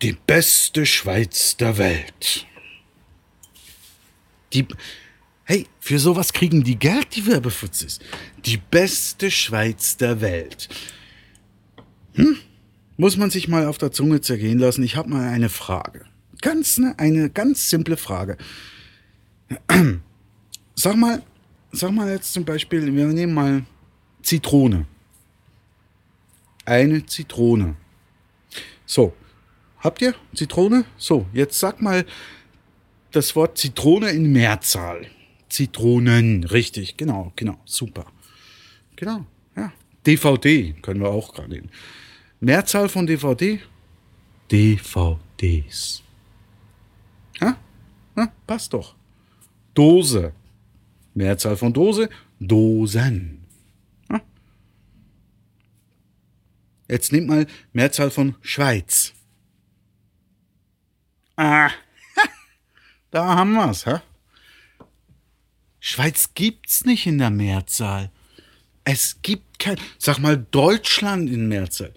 die 0.03 0.17
beste 0.27 0.85
Schweiz 0.85 1.57
der 1.57 1.79
Welt. 1.79 2.47
Die, 4.53 4.67
Hey, 5.51 5.67
für 5.81 5.99
sowas 5.99 6.33
kriegen 6.33 6.63
die 6.63 6.79
Geld, 6.79 7.17
die 7.17 7.27
Werbefutzes. 7.27 7.99
Die 8.45 8.57
beste 8.57 9.33
Schweiz 9.33 9.97
der 9.97 10.21
Welt. 10.21 10.69
Hm? 12.15 12.37
Muss 12.97 13.17
man 13.17 13.31
sich 13.31 13.49
mal 13.49 13.67
auf 13.67 13.77
der 13.77 13.91
Zunge 13.91 14.21
zergehen 14.21 14.61
lassen. 14.61 14.85
Ich 14.85 14.95
habe 14.95 15.09
mal 15.09 15.29
eine 15.29 15.49
Frage. 15.49 16.05
Ganz 16.41 16.79
ne, 16.79 16.95
eine 16.99 17.31
ganz 17.31 17.69
simple 17.69 17.97
Frage. 17.97 18.37
Sag 20.77 20.95
mal, 20.95 21.21
sag 21.73 21.91
mal 21.91 22.09
jetzt 22.09 22.33
zum 22.33 22.45
Beispiel, 22.45 22.95
wir 22.95 23.07
nehmen 23.07 23.35
mal 23.35 23.65
Zitrone. 24.23 24.87
Eine 26.65 27.05
Zitrone. 27.07 27.75
So, 28.87 29.15
habt 29.81 30.01
ihr 30.01 30.15
Zitrone? 30.33 30.85
So, 30.97 31.27
jetzt 31.33 31.59
sag 31.59 31.83
mal 31.83 32.07
das 33.11 33.35
Wort 33.35 33.59
Zitrone 33.59 34.11
in 34.11 34.31
Mehrzahl. 34.31 35.09
Zitronen, 35.51 36.45
richtig, 36.45 36.97
genau, 36.97 37.33
genau, 37.37 37.61
super. 37.65 38.07
Genau, 38.97 39.27
ja. 39.57 39.73
DVD 40.07 40.73
können 40.75 41.01
wir 41.01 41.11
auch 41.11 41.35
gerade 41.35 41.51
nehmen. 41.51 41.71
Mehrzahl 42.41 42.89
von 42.89 43.07
DVD? 43.07 43.61
DVDs. 44.51 46.03
Ja? 47.41 47.57
ja? 48.17 48.33
Passt 48.47 48.73
doch. 48.73 48.95
Dose. 49.75 50.33
Mehrzahl 51.15 51.57
von 51.57 51.73
Dose? 51.73 52.09
Dosen. 52.39 53.45
Ja? 54.09 54.21
Jetzt 56.89 57.13
nehmt 57.13 57.29
mal 57.29 57.47
Mehrzahl 57.73 58.11
von 58.11 58.37
Schweiz. 58.41 59.13
Ah, 61.37 61.71
da 63.11 63.35
haben 63.35 63.53
wir's, 63.55 63.87
hä? 63.87 64.01
Schweiz 65.91 66.31
gibt's 66.35 66.85
nicht 66.85 67.09
in 67.09 67.19
der 67.19 67.31
Mehrzahl. 67.31 68.13
Es 68.85 69.17
gibt 69.23 69.59
kein, 69.59 69.77
sag 69.99 70.21
mal 70.21 70.47
Deutschland 70.53 71.29
in 71.29 71.49
Mehrzahl. 71.49 71.93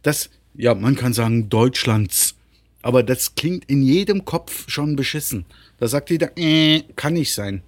Das, 0.00 0.30
ja, 0.54 0.74
man 0.74 0.96
kann 0.96 1.12
sagen 1.12 1.50
Deutschlands. 1.50 2.36
Aber 2.80 3.02
das 3.02 3.34
klingt 3.34 3.66
in 3.66 3.82
jedem 3.82 4.24
Kopf 4.24 4.70
schon 4.70 4.96
beschissen. 4.96 5.44
Da 5.78 5.88
sagt 5.88 6.08
jeder, 6.08 6.30
äh, 6.38 6.84
kann 6.96 7.12
nicht 7.12 7.34
sein. 7.34 7.62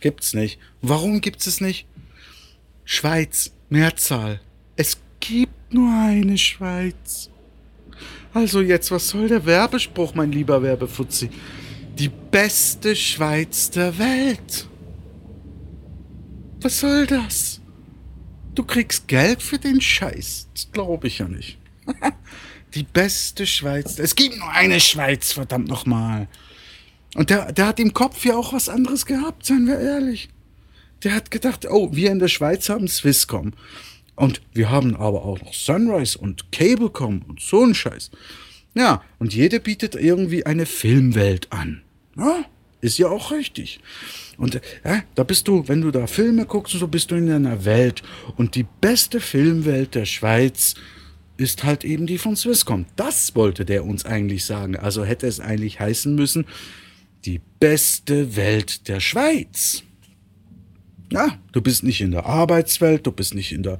Gibt's 0.00 0.34
nicht. 0.34 0.58
Warum 0.82 1.22
gibt's 1.22 1.46
es 1.46 1.62
nicht? 1.62 1.86
Schweiz, 2.84 3.50
Mehrzahl. 3.70 4.42
Es 4.76 4.98
gibt 5.20 5.72
nur 5.72 5.90
eine 5.90 6.36
Schweiz. 6.36 7.30
Also 8.34 8.60
jetzt, 8.60 8.90
was 8.90 9.08
soll 9.08 9.28
der 9.28 9.46
Werbespruch, 9.46 10.14
mein 10.14 10.32
lieber 10.32 10.62
Werbefutzi? 10.62 11.30
Die 11.98 12.10
beste 12.10 12.94
Schweiz 12.94 13.70
der 13.70 13.96
Welt. 13.98 14.68
Was 16.64 16.80
soll 16.80 17.06
das? 17.06 17.60
Du 18.54 18.64
kriegst 18.64 19.06
Geld 19.06 19.42
für 19.42 19.58
den 19.58 19.82
Scheiß. 19.82 20.48
Das 20.54 20.72
glaube 20.72 21.08
ich 21.08 21.18
ja 21.18 21.28
nicht. 21.28 21.58
Die 22.74 22.84
beste 22.84 23.46
Schweiz. 23.46 23.98
Es 23.98 24.16
gibt 24.16 24.38
nur 24.38 24.50
eine 24.50 24.80
Schweiz, 24.80 25.32
verdammt 25.32 25.68
nochmal. 25.68 26.26
Und 27.16 27.28
der, 27.28 27.52
der 27.52 27.66
hat 27.66 27.80
im 27.80 27.92
Kopf 27.92 28.24
ja 28.24 28.34
auch 28.34 28.54
was 28.54 28.70
anderes 28.70 29.04
gehabt, 29.04 29.44
seien 29.44 29.66
wir 29.66 29.78
ehrlich. 29.78 30.30
Der 31.02 31.14
hat 31.14 31.30
gedacht, 31.30 31.66
oh, 31.68 31.90
wir 31.92 32.10
in 32.10 32.18
der 32.18 32.28
Schweiz 32.28 32.70
haben 32.70 32.88
Swisscom. 32.88 33.52
Und 34.16 34.40
wir 34.54 34.70
haben 34.70 34.96
aber 34.96 35.22
auch 35.22 35.42
noch 35.42 35.52
Sunrise 35.52 36.16
und 36.16 36.50
Cablecom 36.50 37.26
und 37.28 37.42
so 37.42 37.62
ein 37.62 37.74
Scheiß. 37.74 38.10
Ja, 38.72 39.02
und 39.18 39.34
jeder 39.34 39.58
bietet 39.58 39.96
irgendwie 39.96 40.46
eine 40.46 40.64
Filmwelt 40.64 41.52
an. 41.52 41.82
Ja, 42.16 42.46
ist 42.84 42.98
ja 42.98 43.08
auch 43.08 43.30
richtig. 43.30 43.80
Und 44.36 44.60
ja, 44.84 45.02
da 45.14 45.24
bist 45.24 45.48
du, 45.48 45.66
wenn 45.68 45.80
du 45.80 45.90
da 45.90 46.06
Filme 46.06 46.44
guckst, 46.44 46.74
so 46.74 46.86
bist 46.86 47.10
du 47.10 47.14
in 47.14 47.30
einer 47.30 47.64
Welt. 47.64 48.02
Und 48.36 48.56
die 48.56 48.66
beste 48.80 49.20
Filmwelt 49.20 49.94
der 49.94 50.04
Schweiz 50.04 50.74
ist 51.38 51.64
halt 51.64 51.84
eben 51.84 52.06
die 52.06 52.18
von 52.18 52.36
Swisscom. 52.36 52.84
Das 52.96 53.34
wollte 53.34 53.64
der 53.64 53.84
uns 53.84 54.04
eigentlich 54.04 54.44
sagen. 54.44 54.76
Also 54.76 55.02
hätte 55.02 55.26
es 55.26 55.40
eigentlich 55.40 55.80
heißen 55.80 56.14
müssen, 56.14 56.44
die 57.24 57.40
beste 57.58 58.36
Welt 58.36 58.86
der 58.86 59.00
Schweiz. 59.00 59.82
Ja, 61.10 61.38
du 61.52 61.62
bist 61.62 61.84
nicht 61.84 62.02
in 62.02 62.10
der 62.10 62.26
Arbeitswelt, 62.26 63.06
du 63.06 63.12
bist 63.12 63.34
nicht 63.34 63.52
in 63.52 63.62
der, 63.62 63.78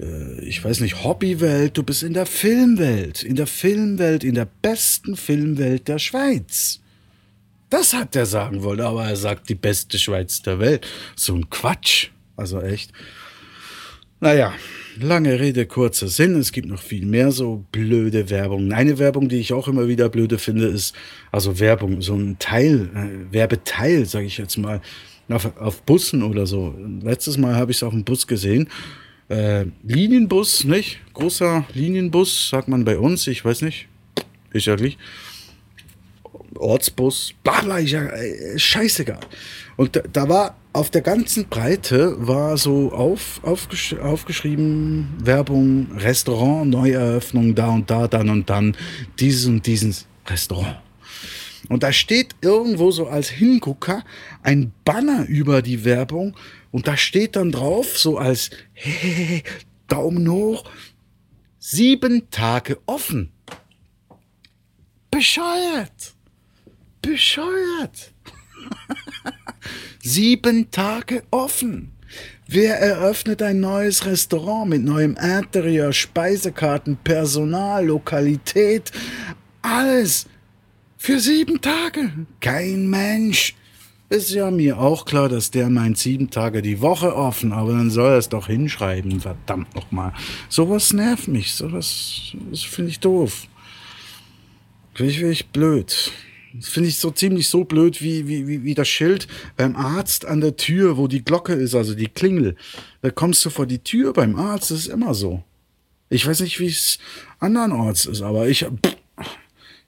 äh, 0.00 0.44
ich 0.44 0.64
weiß 0.64 0.80
nicht, 0.80 1.04
Hobbywelt, 1.04 1.76
du 1.78 1.84
bist 1.84 2.02
in 2.02 2.12
der 2.12 2.26
Filmwelt. 2.26 3.22
In 3.22 3.36
der 3.36 3.46
Filmwelt, 3.46 4.24
in 4.24 4.34
der 4.34 4.48
besten 4.62 5.16
Filmwelt 5.16 5.86
der 5.86 6.00
Schweiz. 6.00 6.81
Das 7.72 7.94
hat 7.94 8.14
er 8.16 8.26
sagen 8.26 8.62
wollen, 8.62 8.82
aber 8.82 9.06
er 9.06 9.16
sagt 9.16 9.48
die 9.48 9.54
beste 9.54 9.98
Schweiz 9.98 10.42
der 10.42 10.58
Welt. 10.58 10.86
So 11.16 11.34
ein 11.34 11.48
Quatsch. 11.48 12.08
Also 12.36 12.60
echt. 12.60 12.92
Naja, 14.20 14.52
lange 15.00 15.40
Rede, 15.40 15.64
kurzer 15.64 16.08
Sinn. 16.08 16.36
Es 16.36 16.52
gibt 16.52 16.68
noch 16.68 16.82
viel 16.82 17.06
mehr 17.06 17.32
so 17.32 17.64
blöde 17.72 18.28
Werbung. 18.28 18.72
Eine 18.72 18.98
Werbung, 18.98 19.30
die 19.30 19.38
ich 19.38 19.54
auch 19.54 19.68
immer 19.68 19.88
wieder 19.88 20.10
blöde 20.10 20.36
finde, 20.36 20.66
ist 20.66 20.94
also 21.30 21.60
Werbung, 21.60 22.02
so 22.02 22.14
ein 22.14 22.38
Teil, 22.38 22.90
äh, 22.94 23.32
Werbeteil, 23.32 24.04
sage 24.04 24.26
ich 24.26 24.36
jetzt 24.36 24.58
mal, 24.58 24.82
auf, 25.30 25.56
auf 25.56 25.82
Bussen 25.84 26.22
oder 26.22 26.46
so. 26.46 26.74
Letztes 27.02 27.38
Mal 27.38 27.54
habe 27.54 27.70
ich 27.70 27.78
es 27.78 27.82
auf 27.82 27.94
dem 27.94 28.04
Bus 28.04 28.26
gesehen. 28.26 28.68
Äh, 29.30 29.64
Linienbus, 29.82 30.64
nicht? 30.64 31.00
Großer 31.14 31.64
Linienbus, 31.72 32.50
sagt 32.50 32.68
man 32.68 32.84
bei 32.84 32.98
uns, 32.98 33.26
ich 33.28 33.42
weiß 33.42 33.62
nicht. 33.62 33.88
Ist 34.52 34.66
ja 34.66 34.76
nicht. 34.76 34.98
Ortsbus, 36.62 37.34
bla 37.42 37.60
bla, 37.60 37.78
ja, 37.78 38.06
äh, 38.06 38.58
scheißegal. 38.58 39.20
Und 39.76 39.96
da, 39.96 40.02
da, 40.12 40.28
war 40.28 40.56
auf 40.72 40.90
der 40.90 41.02
ganzen 41.02 41.48
Breite 41.48 42.16
war 42.26 42.56
so 42.56 42.92
auf, 42.92 43.40
aufgesch 43.42 43.94
aufgeschrieben 43.94 45.08
Werbung, 45.22 45.88
Restaurant, 45.96 46.70
Neueröffnung, 46.70 47.54
da 47.54 47.68
und 47.68 47.90
da, 47.90 48.08
dann 48.08 48.28
und 48.30 48.48
dann, 48.48 48.76
dieses 49.18 49.46
und 49.46 49.66
dieses 49.66 50.06
Restaurant. 50.26 50.78
Und 51.68 51.82
da 51.82 51.92
steht 51.92 52.34
irgendwo 52.40 52.90
so 52.90 53.06
als 53.06 53.28
Hingucker 53.28 54.04
ein 54.42 54.72
Banner 54.84 55.26
über 55.28 55.62
die 55.62 55.84
Werbung 55.84 56.36
und 56.70 56.86
da 56.86 56.96
steht 56.96 57.36
dann 57.36 57.52
drauf 57.52 57.98
so 57.98 58.18
als 58.18 58.50
hey, 58.72 59.42
Daumen 59.88 60.30
hoch, 60.30 60.64
sieben 61.58 62.30
Tage 62.30 62.78
offen. 62.86 63.30
Bescheuert 65.10 66.14
bescheuert. 67.02 68.12
Sieben 70.02 70.70
Tage 70.70 71.24
offen. 71.30 71.92
Wer 72.48 72.78
eröffnet 72.78 73.42
ein 73.42 73.60
neues 73.60 74.04
Restaurant 74.04 74.68
mit 74.68 74.82
neuem 74.82 75.16
Interieur, 75.16 75.92
Speisekarten, 75.92 76.96
Personal, 77.02 77.86
Lokalität, 77.86 78.92
alles 79.62 80.26
für 80.98 81.18
sieben 81.18 81.60
Tage? 81.60 82.12
Kein 82.40 82.88
Mensch. 82.88 83.54
Ist 84.10 84.30
ja 84.32 84.50
mir 84.50 84.78
auch 84.78 85.06
klar, 85.06 85.30
dass 85.30 85.50
der 85.50 85.70
meint 85.70 85.96
sieben 85.96 86.28
Tage 86.28 86.60
die 86.60 86.82
Woche 86.82 87.16
offen, 87.16 87.52
aber 87.52 87.72
dann 87.72 87.88
soll 87.88 88.10
er 88.10 88.18
es 88.18 88.28
doch 88.28 88.48
hinschreiben, 88.48 89.20
verdammt 89.20 89.74
nochmal. 89.74 90.12
Sowas 90.50 90.92
nervt 90.92 91.28
mich, 91.28 91.54
sowas 91.54 92.34
finde 92.54 92.90
ich 92.90 93.00
doof. 93.00 93.46
Finde 94.92 95.12
ich 95.12 95.20
wirklich 95.20 95.48
blöd. 95.48 96.12
Das 96.54 96.68
finde 96.68 96.88
ich 96.88 96.98
so 96.98 97.10
ziemlich 97.10 97.48
so 97.48 97.64
blöd 97.64 98.02
wie, 98.02 98.28
wie, 98.28 98.62
wie 98.62 98.74
das 98.74 98.88
Schild 98.88 99.26
beim 99.56 99.76
Arzt 99.76 100.26
an 100.26 100.40
der 100.40 100.56
Tür, 100.56 100.96
wo 100.96 101.08
die 101.08 101.24
Glocke 101.24 101.54
ist, 101.54 101.74
also 101.74 101.94
die 101.94 102.08
Klingel. 102.08 102.56
Da 103.00 103.10
kommst 103.10 103.44
du 103.44 103.50
vor 103.50 103.66
die 103.66 103.78
Tür 103.78 104.12
beim 104.12 104.36
Arzt, 104.36 104.70
das 104.70 104.80
ist 104.80 104.88
immer 104.88 105.14
so. 105.14 105.42
Ich 106.10 106.26
weiß 106.26 106.40
nicht, 106.40 106.60
wie 106.60 106.66
es 106.66 106.98
andernorts 107.38 108.04
ist, 108.04 108.20
aber 108.20 108.48
ich, 108.48 108.66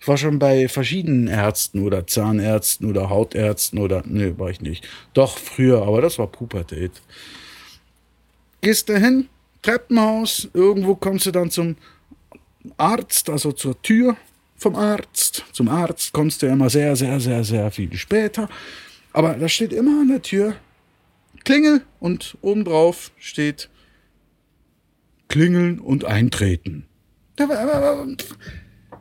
ich 0.00 0.08
war 0.08 0.16
schon 0.16 0.38
bei 0.38 0.68
verschiedenen 0.68 1.28
Ärzten 1.28 1.82
oder 1.82 2.06
Zahnärzten 2.06 2.88
oder 2.88 3.10
Hautärzten 3.10 3.78
oder, 3.78 4.02
nee, 4.06 4.32
war 4.38 4.48
ich 4.48 4.62
nicht. 4.62 4.88
Doch, 5.12 5.36
früher, 5.36 5.82
aber 5.82 6.00
das 6.00 6.18
war 6.18 6.26
Pubertät. 6.26 6.92
Gehst 8.62 8.88
du 8.88 8.98
hin, 8.98 9.28
Treppenhaus, 9.60 10.48
irgendwo 10.54 10.94
kommst 10.94 11.26
du 11.26 11.30
dann 11.30 11.50
zum 11.50 11.76
Arzt, 12.78 13.28
also 13.28 13.52
zur 13.52 13.80
Tür, 13.82 14.16
vom 14.56 14.76
Arzt. 14.76 15.44
Zum 15.52 15.68
Arzt 15.68 16.12
kommst 16.12 16.42
du 16.42 16.46
immer 16.46 16.70
sehr, 16.70 16.96
sehr, 16.96 17.20
sehr, 17.20 17.44
sehr 17.44 17.70
viel 17.70 17.94
später. 17.96 18.48
Aber 19.12 19.34
da 19.34 19.48
steht 19.48 19.72
immer 19.72 20.00
an 20.00 20.08
der 20.08 20.22
Tür 20.22 20.56
Klingel 21.44 21.82
und 22.00 22.38
obendrauf 22.40 23.12
steht 23.18 23.68
Klingeln 25.28 25.78
und 25.78 26.04
eintreten. 26.04 26.86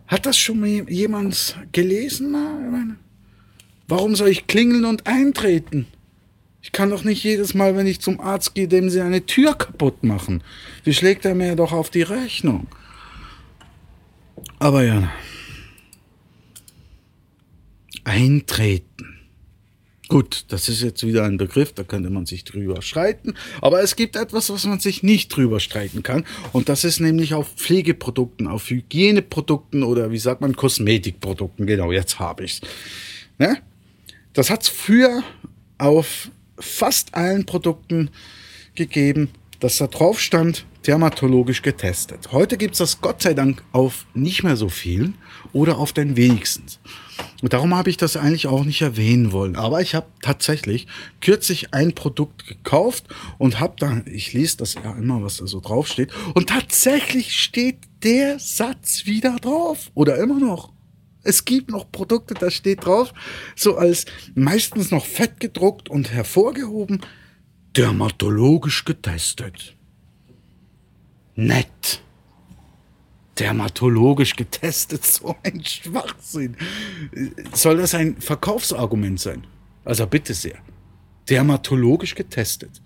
Hat 0.07 0.25
das 0.25 0.37
schon 0.37 0.87
jemand 0.87 1.57
gelesen? 1.71 2.97
Warum 3.87 4.15
soll 4.15 4.29
ich 4.29 4.47
klingeln 4.47 4.85
und 4.85 5.07
eintreten? 5.07 5.87
Ich 6.61 6.71
kann 6.71 6.89
doch 6.89 7.03
nicht 7.03 7.23
jedes 7.23 7.53
Mal, 7.53 7.75
wenn 7.75 7.87
ich 7.87 7.99
zum 7.99 8.19
Arzt 8.19 8.55
gehe, 8.55 8.67
dem 8.67 8.89
sie 8.89 9.01
eine 9.01 9.25
Tür 9.25 9.53
kaputt 9.53 10.03
machen. 10.03 10.43
Wie 10.83 10.93
schlägt 10.93 11.25
er 11.25 11.35
mir 11.35 11.55
doch 11.55 11.73
auf 11.73 11.89
die 11.89 12.01
Rechnung? 12.01 12.67
Aber 14.59 14.83
ja. 14.83 15.11
Eintreten. 18.03 19.19
Gut, 20.09 20.45
das 20.49 20.69
ist 20.69 20.81
jetzt 20.81 21.05
wieder 21.05 21.23
ein 21.23 21.37
Begriff, 21.37 21.73
da 21.73 21.83
könnte 21.83 22.09
man 22.09 22.25
sich 22.25 22.43
drüber 22.43 22.81
streiten. 22.81 23.33
Aber 23.61 23.81
es 23.81 23.95
gibt 23.95 24.15
etwas, 24.15 24.49
was 24.49 24.65
man 24.65 24.79
sich 24.79 25.01
nicht 25.01 25.35
drüber 25.35 25.59
streiten 25.59 26.03
kann. 26.03 26.25
Und 26.51 26.69
das 26.69 26.83
ist 26.83 26.99
nämlich 26.99 27.33
auf 27.33 27.53
Pflegeprodukten, 27.55 28.47
auf 28.47 28.69
Hygieneprodukten 28.69 29.81
oder 29.81 30.11
wie 30.11 30.19
sagt 30.19 30.41
man, 30.41 30.55
Kosmetikprodukten. 30.55 31.65
Genau, 31.65 31.91
jetzt 31.91 32.19
habe 32.19 32.43
ich's. 32.43 32.61
Ne? 33.39 33.57
Das 34.33 34.49
hat's 34.49 34.67
früher 34.67 35.23
auf 35.77 36.29
fast 36.59 37.15
allen 37.15 37.45
Produkten 37.45 38.09
gegeben, 38.75 39.29
dass 39.59 39.77
da 39.77 39.87
drauf 39.87 40.19
stand, 40.19 40.65
dermatologisch 40.85 41.61
getestet. 41.61 42.31
Heute 42.31 42.57
gibt 42.57 42.73
es 42.73 42.79
das 42.79 43.01
Gott 43.01 43.21
sei 43.21 43.33
Dank 43.33 43.63
auf 43.71 44.05
nicht 44.13 44.43
mehr 44.43 44.57
so 44.57 44.69
vielen 44.69 45.15
oder 45.53 45.77
auf 45.77 45.93
den 45.93 46.17
wenigsten. 46.17 46.65
Und 47.41 47.53
darum 47.53 47.75
habe 47.75 47.89
ich 47.89 47.97
das 47.97 48.15
eigentlich 48.17 48.47
auch 48.47 48.63
nicht 48.63 48.81
erwähnen 48.81 49.31
wollen. 49.31 49.55
Aber 49.55 49.81
ich 49.81 49.95
habe 49.95 50.07
tatsächlich 50.21 50.87
kürzlich 51.21 51.73
ein 51.73 51.93
Produkt 51.93 52.47
gekauft 52.47 53.05
und 53.37 53.59
habe 53.59 53.75
dann, 53.77 54.05
ich 54.07 54.33
lese 54.33 54.57
das 54.57 54.75
ja 54.75 54.93
immer, 54.93 55.23
was 55.23 55.37
da 55.37 55.47
so 55.47 55.59
drauf 55.59 55.87
steht. 55.87 56.11
Und 56.33 56.49
tatsächlich 56.49 57.35
steht 57.39 57.79
der 58.03 58.39
Satz 58.39 59.05
wieder 59.05 59.35
drauf. 59.37 59.91
Oder 59.93 60.17
immer 60.17 60.39
noch. 60.39 60.71
Es 61.23 61.45
gibt 61.45 61.71
noch 61.71 61.89
Produkte, 61.89 62.33
da 62.33 62.51
steht 62.51 62.85
drauf, 62.85 63.13
so 63.55 63.77
als 63.77 64.05
meistens 64.35 64.91
noch 64.91 65.05
fett 65.05 65.39
gedruckt 65.39 65.89
und 65.89 66.11
hervorgehoben, 66.11 67.01
dermatologisch 67.77 68.83
getestet. 68.83 69.75
Nett. 71.35 72.01
Dermatologisch 73.39 74.35
getestet, 74.35 75.05
so 75.05 75.35
ein 75.43 75.63
Schwachsinn. 75.63 76.55
Soll 77.53 77.77
das 77.77 77.95
ein 77.95 78.17
Verkaufsargument 78.17 79.19
sein? 79.19 79.47
Also 79.85 80.05
bitte 80.07 80.33
sehr. 80.33 80.57
Dermatologisch 81.29 82.15
getestet. 82.15 82.81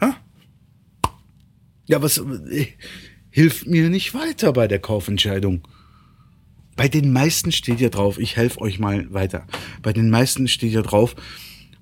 Ha? 0.00 0.16
Ja, 1.86 2.02
was 2.02 2.18
äh, 2.18 2.68
hilft 3.30 3.66
mir 3.66 3.88
nicht 3.90 4.14
weiter 4.14 4.52
bei 4.52 4.66
der 4.66 4.78
Kaufentscheidung? 4.78 5.66
Bei 6.76 6.88
den 6.88 7.12
meisten 7.12 7.52
steht 7.52 7.80
ja 7.80 7.88
drauf, 7.88 8.18
ich 8.18 8.36
helfe 8.36 8.60
euch 8.60 8.78
mal 8.78 9.12
weiter. 9.12 9.46
Bei 9.82 9.92
den 9.92 10.10
meisten 10.10 10.46
steht 10.46 10.72
ja 10.72 10.82
drauf, 10.82 11.16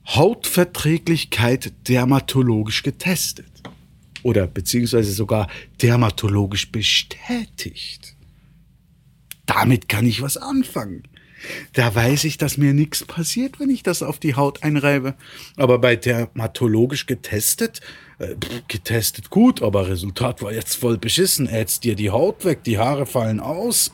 Hautverträglichkeit 0.07 1.73
dermatologisch 1.89 2.83
getestet 2.83 3.47
oder 4.25 4.49
beziehungsweise 4.49 5.13
sogar 5.13 5.49
dermatologisch 5.81 6.73
bestätigt. 6.73 8.17
Damit 9.47 9.89
kann 9.89 10.07
ich 10.07 10.23
was 10.23 10.37
anfangen. 10.37 11.05
Da 11.75 11.95
weiß 11.95 12.25
ich, 12.25 12.39
dass 12.39 12.57
mir 12.57 12.73
nichts 12.73 13.05
passiert, 13.05 13.61
wenn 13.61 13.69
ich 13.69 13.83
das 13.83 14.03
auf 14.03 14.19
die 14.19 14.35
Haut 14.35 14.63
einreibe. 14.63 15.15
Aber 15.57 15.79
bei 15.79 15.95
dermatologisch 15.95 17.05
getestet, 17.05 17.83
äh, 18.19 18.35
getestet 18.67 19.29
gut, 19.29 19.63
aber 19.63 19.89
Resultat 19.89 20.41
war 20.41 20.55
jetzt 20.55 20.75
voll 20.75 20.97
beschissen. 20.97 21.47
Ätzt 21.47 21.85
dir 21.85 21.97
die 21.97 22.11
Haut 22.11 22.47
weg, 22.47 22.65
die 22.65 22.79
Haare 22.79 23.05
fallen 23.05 23.41
aus. 23.41 23.93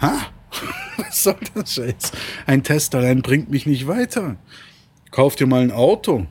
Ha? 0.00 0.28
Was 0.96 1.24
soll 1.24 1.38
das 1.54 1.74
jetzt? 1.74 2.16
Ein 2.46 2.62
Test 2.62 2.94
allein 2.94 3.20
bringt 3.20 3.50
mich 3.50 3.66
nicht 3.66 3.88
weiter. 3.88 4.36
Kauf 5.10 5.34
dir 5.34 5.46
mal 5.46 5.62
ein 5.62 5.72
Auto. 5.72 6.26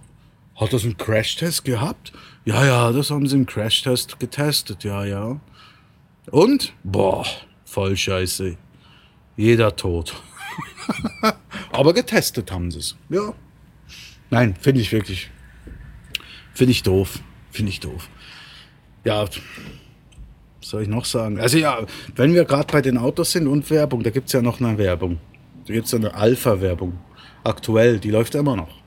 Hat 0.56 0.72
das 0.72 0.86
einen 0.86 0.96
Crashtest 0.96 1.66
gehabt? 1.66 2.14
Ja, 2.46 2.64
ja, 2.64 2.92
das 2.92 3.10
haben 3.10 3.28
sie 3.28 3.38
im 3.38 3.48
Crashtest 3.48 4.20
getestet, 4.20 4.84
ja, 4.84 5.04
ja. 5.04 5.40
Und? 6.30 6.74
Boah, 6.84 7.26
voll 7.66 7.98
scheiße. 7.98 8.56
Jeder 9.36 9.76
tot. 9.76 10.14
Aber 11.72 11.94
getestet 11.94 12.52
haben 12.52 12.70
sie 12.70 12.80
es. 12.80 12.96
Ja. 13.10 13.34
Nein, 14.30 14.56
finde 14.60 14.82
ich 14.82 14.92
wirklich. 14.92 15.32
Finde 16.54 16.72
ich 16.72 16.84
doof. 16.84 17.20
Finde 17.52 17.72
ich 17.72 17.80
doof. 17.80 18.10
Ja, 19.04 19.24
was 19.24 19.40
soll 20.62 20.84
ich 20.84 20.88
noch 20.88 21.06
sagen? 21.06 21.40
Also 21.40 21.58
ja, 21.58 21.86
wenn 22.16 22.34
wir 22.34 22.46
gerade 22.46 22.72
bei 22.72 22.82
den 22.82 22.98
Autos 22.98 23.32
sind 23.32 23.48
und 23.48 23.70
Werbung, 23.72 24.04
da 24.04 24.12
gibt 24.12 24.28
es 24.28 24.34
ja 24.34 24.42
noch 24.42 24.62
eine 24.62 24.78
Werbung. 24.78 25.20
Da 25.66 25.74
gibt 25.74 25.88
es 25.88 25.94
eine 25.96 26.14
Alpha-Werbung. 26.14 27.00
Aktuell, 27.44 28.00
die 28.00 28.12
läuft 28.12 28.36
immer 28.36 28.56
noch. 28.56 28.82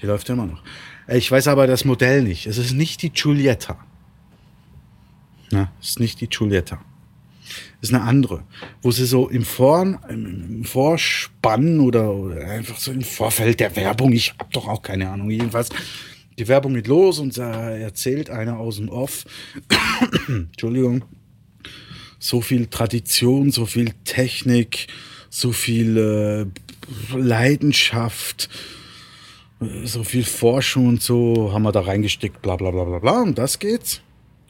Die 0.00 0.06
läuft 0.06 0.28
immer 0.28 0.46
noch. 0.46 0.62
Ich 1.08 1.30
weiß 1.30 1.48
aber 1.48 1.66
das 1.66 1.84
Modell 1.84 2.22
nicht. 2.22 2.46
Es 2.46 2.58
ist 2.58 2.72
nicht 2.72 3.02
die 3.02 3.10
Giulietta. 3.10 3.78
Na, 5.50 5.72
es 5.80 5.90
ist 5.90 6.00
nicht 6.00 6.20
die 6.20 6.28
Giulietta. 6.28 6.78
Es 7.80 7.88
ist 7.88 7.94
eine 7.94 8.04
andere, 8.04 8.44
wo 8.82 8.90
sie 8.90 9.06
so 9.06 9.28
im, 9.28 9.44
Vor, 9.44 10.00
im 10.10 10.64
Vorspann 10.64 11.80
oder, 11.80 12.12
oder, 12.12 12.46
einfach 12.46 12.76
so 12.78 12.92
im 12.92 13.02
Vorfeld 13.02 13.60
der 13.60 13.74
Werbung, 13.76 14.12
ich 14.12 14.34
habe 14.38 14.50
doch 14.52 14.68
auch 14.68 14.82
keine 14.82 15.08
Ahnung, 15.08 15.30
jedenfalls, 15.30 15.70
die 16.38 16.46
Werbung 16.46 16.74
geht 16.74 16.88
los 16.88 17.18
und 17.18 17.38
da 17.38 17.70
erzählt 17.70 18.28
einer 18.28 18.58
aus 18.58 18.76
dem 18.76 18.90
Off, 18.90 19.24
Entschuldigung, 20.28 21.04
so 22.18 22.42
viel 22.42 22.66
Tradition, 22.66 23.50
so 23.50 23.64
viel 23.64 23.92
Technik, 24.04 24.88
so 25.30 25.52
viel 25.52 25.96
äh, 25.96 27.16
Leidenschaft, 27.16 28.50
so 29.84 30.04
viel 30.04 30.24
Forschung 30.24 30.86
und 30.86 31.02
so 31.02 31.52
haben 31.52 31.62
wir 31.62 31.72
da 31.72 31.80
reingesteckt, 31.80 32.42
bla 32.42 32.56
bla 32.56 32.70
bla 32.70 32.84
bla 32.84 32.98
bla. 32.98 33.22
Und 33.22 33.38
das 33.38 33.58
geht's. 33.58 34.00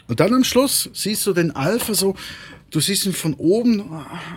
Und 0.07 0.21
dann 0.21 0.33
am 0.35 0.45
Schluss 0.45 0.89
siehst 0.93 1.27
du 1.27 1.33
den 1.33 1.55
Alpha 1.55 1.95
so, 1.95 2.15
du 2.71 2.81
siehst 2.81 3.07
ihn 3.07 3.13
von 3.13 3.35
oben, 3.35 3.85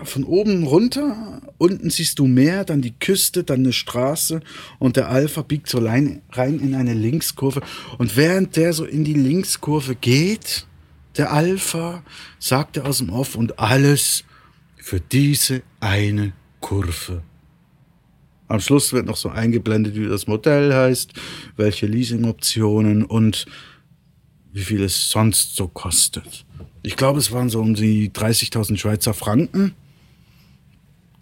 von 0.03 0.23
oben 0.23 0.63
runter, 0.63 1.41
unten 1.57 1.89
siehst 1.89 2.19
du 2.19 2.27
Meer, 2.27 2.65
dann 2.65 2.81
die 2.81 2.93
Küste, 2.97 3.43
dann 3.43 3.61
eine 3.61 3.73
Straße 3.73 4.41
und 4.79 4.97
der 4.97 5.09
Alpha 5.09 5.41
biegt 5.41 5.69
so 5.69 5.79
rein, 5.79 6.21
rein 6.31 6.59
in 6.59 6.75
eine 6.75 6.93
Linkskurve. 6.93 7.61
Und 7.97 8.17
während 8.17 8.55
der 8.57 8.73
so 8.73 8.85
in 8.85 9.03
die 9.03 9.13
Linkskurve 9.13 9.95
geht, 9.95 10.67
der 11.17 11.31
Alpha, 11.31 12.03
sagt 12.39 12.77
er 12.77 12.85
aus 12.85 12.99
dem 12.99 13.09
Off 13.09 13.35
und 13.35 13.59
alles 13.59 14.23
für 14.77 14.99
diese 14.99 15.61
eine 15.79 16.33
Kurve 16.59 17.23
am 18.51 18.59
Schluss 18.59 18.91
wird 18.91 19.05
noch 19.05 19.15
so 19.15 19.29
eingeblendet, 19.29 19.95
wie 19.95 20.07
das 20.07 20.27
Modell 20.27 20.73
heißt, 20.73 21.13
welche 21.55 21.87
Leasing-Optionen 21.87 23.05
und 23.05 23.45
wie 24.51 24.63
viel 24.63 24.83
es 24.83 25.09
sonst 25.09 25.55
so 25.55 25.67
kostet. 25.69 26.45
Ich 26.83 26.97
glaube, 26.97 27.19
es 27.19 27.31
waren 27.31 27.49
so 27.49 27.61
um 27.61 27.73
die 27.73 28.09
30.000 28.09 28.77
Schweizer 28.77 29.13
Franken. 29.13 29.73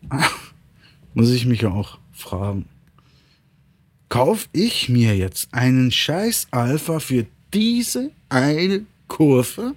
Muss 1.13 1.29
ich 1.29 1.45
mich 1.45 1.61
ja 1.61 1.69
auch 1.69 1.99
fragen. 2.11 2.65
Kauf 4.09 4.49
ich 4.51 4.89
mir 4.89 5.15
jetzt 5.15 5.53
einen 5.53 5.91
scheiß 5.91 6.47
Alpha 6.49 6.99
für 6.99 7.27
diese 7.53 8.09
eine 8.29 8.85
Kurve? 9.07 9.75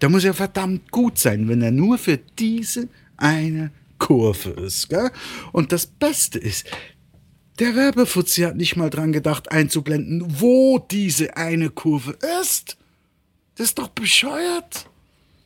Der 0.00 0.10
muss 0.10 0.24
ja 0.24 0.32
verdammt 0.32 0.92
gut 0.92 1.18
sein, 1.18 1.48
wenn 1.48 1.62
er 1.62 1.70
nur 1.70 1.96
für 1.96 2.18
diese 2.18 2.88
eine 3.16 3.70
Kurve 3.98 4.50
ist. 4.50 4.88
Gell? 4.88 5.10
Und 5.52 5.72
das 5.72 5.86
Beste 5.86 6.38
ist, 6.38 6.66
der 7.58 7.74
Werbefuzzi 7.74 8.42
hat 8.42 8.56
nicht 8.56 8.76
mal 8.76 8.90
dran 8.90 9.12
gedacht 9.12 9.50
einzublenden, 9.50 10.40
wo 10.40 10.78
diese 10.78 11.36
eine 11.36 11.70
Kurve 11.70 12.16
ist. 12.42 12.76
Das 13.56 13.68
ist 13.68 13.78
doch 13.78 13.88
bescheuert. 13.88 14.86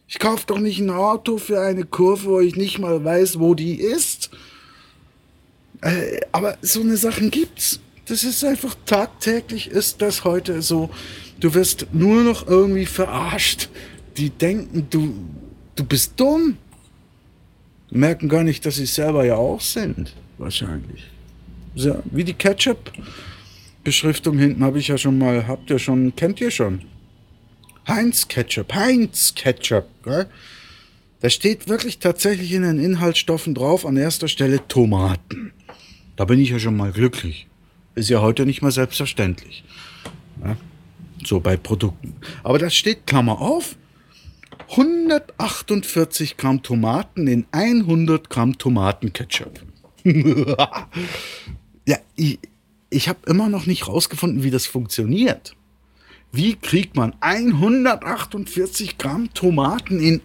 Ich 0.07 0.19
kaufe 0.19 0.45
doch 0.47 0.59
nicht 0.59 0.79
ein 0.79 0.91
Auto 0.91 1.39
für 1.39 1.63
eine 1.63 1.85
Kurve, 1.85 2.25
wo 2.25 2.41
ich 2.41 2.55
nicht 2.55 2.79
mal 2.79 3.03
weiß, 3.03 3.39
wo 3.39 3.55
die 3.55 3.77
ist. 3.77 4.31
Äh, 5.81 6.21
aber 6.33 6.59
so 6.61 6.83
eine 6.83 6.99
Sachen 6.99 7.31
gibt's. 7.31 7.81
Das 8.07 8.25
ist 8.25 8.45
einfach 8.45 8.77
tagtäglich 8.85 9.69
ist 9.69 10.03
das 10.03 10.25
heute 10.25 10.61
so. 10.61 10.91
Du 11.41 11.55
wirst 11.55 11.87
nur 11.93 12.23
noch 12.23 12.47
irgendwie 12.47 12.85
verarscht. 12.85 13.71
Die 14.19 14.29
denken, 14.29 14.87
du, 14.91 15.15
du 15.77 15.85
bist 15.85 16.13
dumm 16.17 16.59
merken 17.99 18.29
gar 18.29 18.43
nicht, 18.43 18.67
dass 18.67 18.77
sie 18.77 18.87
selber 18.87 19.25
ja 19.25 19.37
auch 19.37 19.61
sind. 19.61 20.15
Wahrscheinlich. 20.39 21.05
So, 21.75 22.03
wie 22.11 22.25
die 22.25 22.35
Ketchup-Beschriftung 22.35 24.39
hinten 24.39 24.65
habe 24.65 24.79
ich 24.79 24.89
ja 24.89 24.99
schon 24.99 25.19
mal, 25.19 25.47
habt 25.47 25.71
ihr 25.71 25.79
schon, 25.79 26.15
kennt 26.17 26.41
ihr 26.41 26.51
schon? 26.51 26.83
Heinz 27.89 28.29
Ketchup, 28.29 28.75
Heinz 28.75 29.35
Ketchup, 29.35 29.87
gell? 30.05 30.27
Da 31.21 31.31
steht 31.31 31.69
wirklich 31.69 31.99
tatsächlich 31.99 32.53
in 32.53 32.63
den 32.63 32.81
Inhaltsstoffen 32.81 33.55
drauf, 33.55 33.87
an 33.87 33.97
erster 33.97 34.29
Stelle 34.29 34.67
Tomaten. 34.67 35.53
Da 36.17 36.25
bin 36.25 36.41
ich 36.41 36.51
ja 36.51 36.59
schon 36.59 36.77
mal 36.77 36.93
glücklich. 36.93 37.47
Ist 37.95 38.11
ja 38.11 38.21
heute 38.21 38.45
nicht 38.45 38.63
mehr 38.63 38.73
selbstverständlich. 38.73 39.65
Ja? 40.45 40.57
So 41.25 41.41
bei 41.41 41.57
Produkten. 41.57 42.15
Aber 42.43 42.59
das 42.59 42.75
steht, 42.75 43.07
Klammer 43.07 43.41
auf, 43.41 43.77
148 44.71 46.37
Gramm 46.37 46.63
Tomaten 46.63 47.27
in 47.27 47.47
100 47.53 48.31
Gramm 48.31 48.59
Tomatenketchup. 48.59 49.61
ja, 51.87 51.99
ich, 52.17 52.39
ich 52.91 53.09
habe 53.09 53.21
immer 53.27 53.49
noch 53.49 53.67
nicht 53.67 53.89
rausgefunden, 53.89 54.43
wie 54.43 54.51
das 54.51 54.67
funktioniert. 54.67 55.55
Wie 56.33 56.55
kriegt 56.57 56.97
man 56.97 57.15
148 57.21 58.99
Gramm 58.99 59.33
Tomaten 59.35 60.01
in 60.01 60.23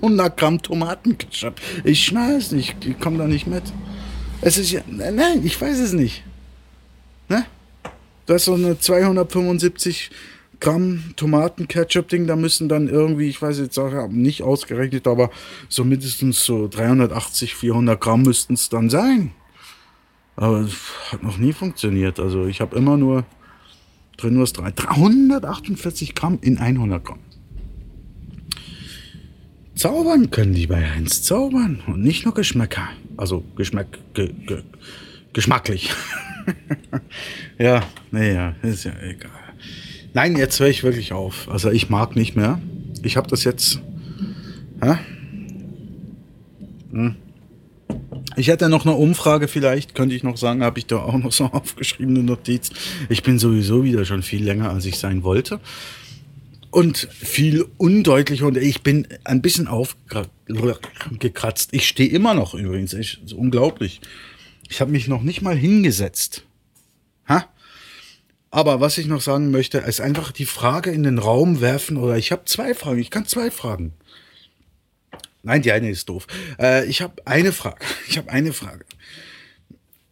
100 0.00 0.36
Gramm 0.36 0.62
Tomatenketchup? 0.62 1.60
Ich 1.84 2.04
schnall 2.04 2.36
es 2.36 2.52
nicht, 2.52 2.84
ich 2.84 2.98
komme 2.98 3.18
da 3.18 3.26
nicht 3.26 3.46
mit. 3.46 3.64
Es 4.40 4.56
ist 4.56 4.70
ja, 4.70 4.82
nein, 4.86 5.44
ich 5.44 5.60
weiß 5.60 5.78
es 5.78 5.92
nicht. 5.92 6.22
Ne? 7.28 7.44
Du 8.26 8.34
hast 8.34 8.44
so 8.44 8.54
eine 8.54 8.78
275 8.78 10.10
Gramm 10.60 11.14
Tomatenketchup-Ding, 11.16 12.26
da 12.26 12.36
müssen 12.36 12.68
dann 12.68 12.88
irgendwie, 12.88 13.28
ich 13.28 13.40
weiß 13.40 13.58
jetzt 13.58 13.78
auch 13.78 14.08
nicht 14.08 14.42
ausgerechnet, 14.42 15.06
aber 15.06 15.30
so 15.68 15.84
mindestens 15.84 16.44
so 16.44 16.68
380, 16.68 17.54
400 17.54 18.00
Gramm 18.00 18.22
müssten 18.22 18.54
es 18.54 18.68
dann 18.68 18.90
sein. 18.90 19.32
Aber 20.36 20.60
es 20.60 20.74
hat 21.12 21.22
noch 21.22 21.38
nie 21.38 21.52
funktioniert. 21.52 22.20
Also 22.20 22.46
ich 22.46 22.60
habe 22.60 22.76
immer 22.76 22.96
nur 22.96 23.24
drin 24.16 24.34
nur 24.34 24.44
das 24.44 24.52
348 24.52 26.14
Gramm 26.14 26.38
in 26.42 26.58
100 26.58 27.04
Gramm. 27.04 27.20
Zaubern 29.74 30.30
können 30.30 30.54
die 30.54 30.66
bei 30.66 30.90
Heinz 30.90 31.22
zaubern 31.22 31.82
und 31.86 32.02
nicht 32.02 32.24
nur 32.24 32.34
Geschmäcker. 32.34 32.88
Also 33.16 33.44
Geschmack, 33.54 33.98
ge, 34.12 34.32
ge, 34.46 34.62
geschmacklich. 35.32 35.92
ja, 37.58 37.84
naja, 38.10 38.56
ist 38.62 38.84
ja 38.84 38.92
egal. 39.00 39.47
Nein, 40.14 40.36
jetzt 40.36 40.58
höre 40.60 40.68
ich 40.68 40.82
wirklich 40.82 41.12
auf. 41.12 41.48
Also 41.48 41.70
ich 41.70 41.90
mag 41.90 42.16
nicht 42.16 42.36
mehr. 42.36 42.60
Ich 43.02 43.16
habe 43.16 43.28
das 43.28 43.44
jetzt. 43.44 43.80
Hä? 44.82 44.96
Hm. 46.90 47.16
Ich 48.36 48.48
hätte 48.48 48.68
noch 48.68 48.86
eine 48.86 48.94
Umfrage 48.94 49.48
vielleicht, 49.48 49.94
könnte 49.94 50.14
ich 50.14 50.22
noch 50.22 50.36
sagen, 50.36 50.62
habe 50.62 50.78
ich 50.78 50.86
da 50.86 50.98
auch 50.98 51.18
noch 51.18 51.32
so 51.32 51.44
aufgeschriebene 51.52 52.22
Notiz. 52.22 52.70
Ich 53.08 53.22
bin 53.22 53.38
sowieso 53.38 53.84
wieder 53.84 54.04
schon 54.04 54.22
viel 54.22 54.44
länger, 54.44 54.70
als 54.70 54.84
ich 54.84 54.98
sein 54.98 55.22
wollte. 55.22 55.60
Und 56.70 57.08
viel 57.10 57.64
undeutlicher 57.78 58.46
und 58.46 58.58
ich 58.58 58.82
bin 58.82 59.08
ein 59.24 59.40
bisschen 59.40 59.68
aufgekratzt. 59.68 61.70
Ich 61.72 61.88
stehe 61.88 62.10
immer 62.10 62.34
noch 62.34 62.54
übrigens. 62.54 62.92
Ich, 62.92 63.20
unglaublich. 63.34 64.02
Ich 64.68 64.82
habe 64.82 64.90
mich 64.90 65.08
noch 65.08 65.22
nicht 65.22 65.40
mal 65.40 65.56
hingesetzt. 65.56 66.44
Ha? 67.26 67.46
Aber 68.50 68.80
was 68.80 68.96
ich 68.98 69.06
noch 69.06 69.20
sagen 69.20 69.50
möchte, 69.50 69.78
ist 69.78 70.00
einfach 70.00 70.32
die 70.32 70.46
Frage 70.46 70.90
in 70.90 71.02
den 71.02 71.18
Raum 71.18 71.60
werfen 71.60 71.96
oder 71.96 72.16
ich 72.16 72.32
habe 72.32 72.44
zwei 72.46 72.74
Fragen. 72.74 72.98
Ich 72.98 73.10
kann 73.10 73.26
zwei 73.26 73.50
Fragen. 73.50 73.92
Nein, 75.42 75.62
die 75.62 75.72
eine 75.72 75.90
ist 75.90 76.08
doof. 76.08 76.26
Äh, 76.58 76.86
ich 76.86 77.02
habe 77.02 77.26
eine 77.26 77.52
Frage. 77.52 77.84
Ich 78.08 78.16
habe 78.16 78.30
eine 78.30 78.52
Frage. 78.52 78.84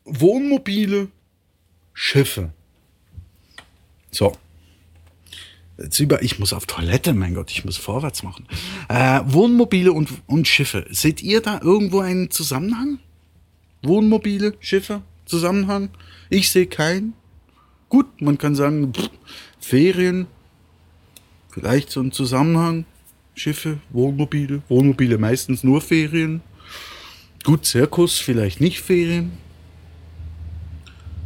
Wohnmobile, 0.05 1.09
Schiffe. 1.95 2.53
So. 4.11 4.33
Jetzt 5.79 5.99
über, 5.99 6.23
ich 6.23 6.39
muss 6.39 6.53
auf 6.53 6.67
Toilette, 6.67 7.13
mein 7.13 7.35
Gott, 7.35 7.51
ich 7.51 7.65
muss 7.65 7.77
vorwärts 7.77 8.23
machen. 8.23 8.47
Äh, 8.89 9.21
Wohnmobile 9.27 9.93
und, 9.93 10.11
und 10.27 10.47
Schiffe. 10.49 10.87
Seht 10.91 11.23
ihr 11.23 11.43
da 11.43 11.61
irgendwo 11.63 12.01
einen 12.01 12.31
Zusammenhang? 12.31 12.99
Wohnmobile, 13.83 14.55
Schiffe, 14.61 15.03
Zusammenhang? 15.27 15.91
Ich 16.31 16.51
sehe 16.51 16.67
keinen. 16.67 17.15
Gut, 17.89 18.21
man 18.21 18.39
kann 18.39 18.55
sagen, 18.55 18.93
pff, 18.93 19.11
Ferien, 19.61 20.27
vielleicht 21.51 21.91
so 21.91 22.01
ein 22.01 22.13
Zusammenhang. 22.13 22.85
Schiffe, 23.35 23.79
Wohnmobile, 23.91 24.63
Wohnmobile 24.69 25.19
meistens 25.19 25.63
nur 25.63 25.83
Ferien. 25.83 26.41
Gut, 27.45 27.67
Zirkus, 27.67 28.19
vielleicht 28.19 28.61
nicht 28.61 28.81
Ferien. 28.81 29.33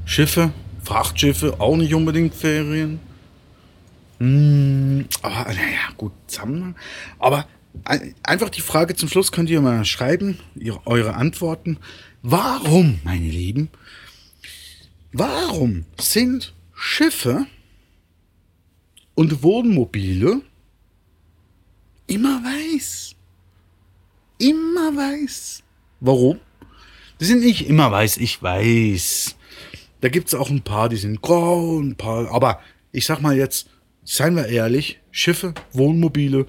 Schiffe, 0.04 0.52
Frachtschiffe, 0.82 1.60
auch 1.60 1.76
nicht 1.76 1.94
unbedingt 1.94 2.34
Ferien. 2.34 2.98
Hm, 4.18 5.06
aber 5.22 5.44
naja, 5.44 5.92
gut, 5.96 6.12
Zusammenhang. 6.26 6.74
Aber 7.20 7.46
einfach 8.22 8.50
die 8.50 8.60
Frage 8.60 8.96
zum 8.96 9.08
Schluss 9.08 9.32
könnt 9.32 9.48
ihr 9.48 9.60
mal 9.60 9.84
schreiben, 9.84 10.38
eure 10.84 11.14
Antworten. 11.14 11.78
Warum, 12.22 12.98
meine 13.04 13.28
Lieben, 13.28 13.70
warum 15.12 15.84
sind 15.98 16.54
Schiffe 16.74 17.46
und 19.14 19.42
Wohnmobile 19.42 20.42
immer 22.06 22.42
weiß? 22.42 23.14
Immer 24.38 24.96
weiß. 24.96 25.62
Warum? 26.00 26.40
Die 27.20 27.26
sind 27.26 27.40
nicht 27.40 27.68
immer 27.68 27.92
weiß, 27.92 28.16
ich 28.16 28.42
weiß. 28.42 29.36
Da 30.00 30.08
gibt 30.08 30.28
es 30.28 30.34
auch 30.34 30.48
ein 30.48 30.62
paar, 30.62 30.88
die 30.88 30.96
sind 30.96 31.20
grau, 31.20 31.78
ein 31.78 31.94
paar. 31.94 32.32
Aber 32.32 32.60
ich 32.92 33.04
sag 33.04 33.20
mal 33.20 33.36
jetzt, 33.36 33.68
seien 34.04 34.36
wir 34.36 34.46
ehrlich, 34.46 34.98
Schiffe, 35.10 35.54
Wohnmobile. 35.72 36.46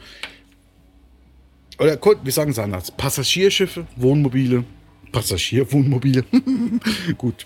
Oder 1.78 2.00
wir 2.24 2.32
sagen 2.32 2.52
es 2.52 2.60
anders. 2.60 2.92
Passagierschiffe, 2.92 3.86
Wohnmobile, 3.98 4.64
Passagierwohnmobile. 5.12 6.24
Gut, 7.18 7.46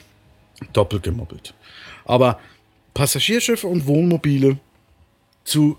doppelt 0.74 1.04
gemoppelt. 1.04 1.54
Aber 2.06 2.39
Passagierschiffe 2.94 3.68
und 3.68 3.88
Wohnmobile 3.88 4.58
zu 5.44 5.78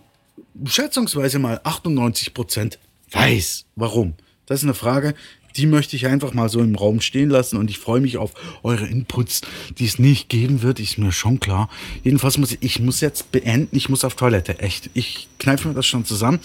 schätzungsweise 0.65 1.39
mal 1.39 1.61
98 1.65 2.35
Prozent 2.35 2.79
weiß. 3.11 3.67
Warum? 3.75 4.15
Das 4.47 4.61
ist 4.61 4.65
eine 4.65 4.75
Frage, 4.75 5.15
die 5.57 5.67
möchte 5.67 5.97
ich 5.97 6.07
einfach 6.07 6.35
mal 6.35 6.49
so 6.49 6.61
im 6.61 6.75
Raum 6.75 7.01
stehen 7.01 7.31
lassen 7.31 7.57
und 7.57 7.71
ich 7.71 7.79
freue 7.79 8.01
mich 8.01 8.19
auf 8.19 8.33
eure 8.63 8.87
Inputs, 8.87 9.41
die 9.79 9.87
es 9.87 9.99
nicht 9.99 10.29
geben 10.29 10.63
wird, 10.63 10.79
ist 10.81 10.99
mir 10.99 11.13
schon 11.13 11.41
klar. 11.41 11.69
Jedenfalls 12.05 12.39
muss 12.39 12.53
ich, 12.53 12.59
ich 12.63 12.81
muss 12.81 13.01
jetzt 13.01 13.33
beenden, 13.33 13.75
ich 13.77 13.89
muss 13.89 14.05
auf 14.05 14.15
Toilette, 14.15 14.59
echt. 14.61 14.91
Ich 14.95 15.29
kneife 15.39 15.69
mir 15.69 15.75
das 15.75 15.87
schon 15.87 16.05
zusammen. 16.05 16.41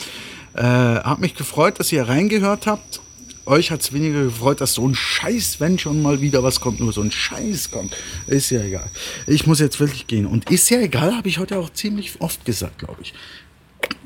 Äh, 0.54 0.64
hab 0.64 1.20
mich 1.20 1.36
gefreut, 1.36 1.80
dass 1.80 1.92
ihr 1.92 2.08
reingehört 2.08 2.68
habt. 2.68 3.02
Euch 3.46 3.72
hat 3.72 3.82
es 3.82 3.92
weniger 3.92 4.24
gefreut, 4.24 4.62
dass 4.62 4.74
so 4.74 4.88
ein 4.88 4.94
Scheiß, 4.94 5.60
wenn 5.60 5.80
schon 5.80 6.02
mal 6.02 6.22
wieder 6.22 6.44
was 6.44 6.60
kommt, 6.60 6.80
nur 6.80 6.94
so 6.94 7.02
ein 7.02 7.12
Scheiß 7.12 7.72
kommt. 7.72 7.96
Ist 8.28 8.52
ja 8.52 8.62
egal. 8.62 8.90
Ich 9.26 9.48
muss 9.48 9.60
jetzt 9.60 9.80
wirklich 9.80 10.06
gehen. 10.08 10.28
Und 10.28 10.50
ist 10.52 10.70
ja 10.70 10.80
egal, 10.80 11.16
habe 11.16 11.28
ich 11.28 11.40
heute 11.40 11.58
auch 11.58 11.72
ziemlich 11.72 12.22
oft 12.22 12.46
gesagt, 12.46 12.80
glaube 12.80 13.02
ich. 13.02 13.14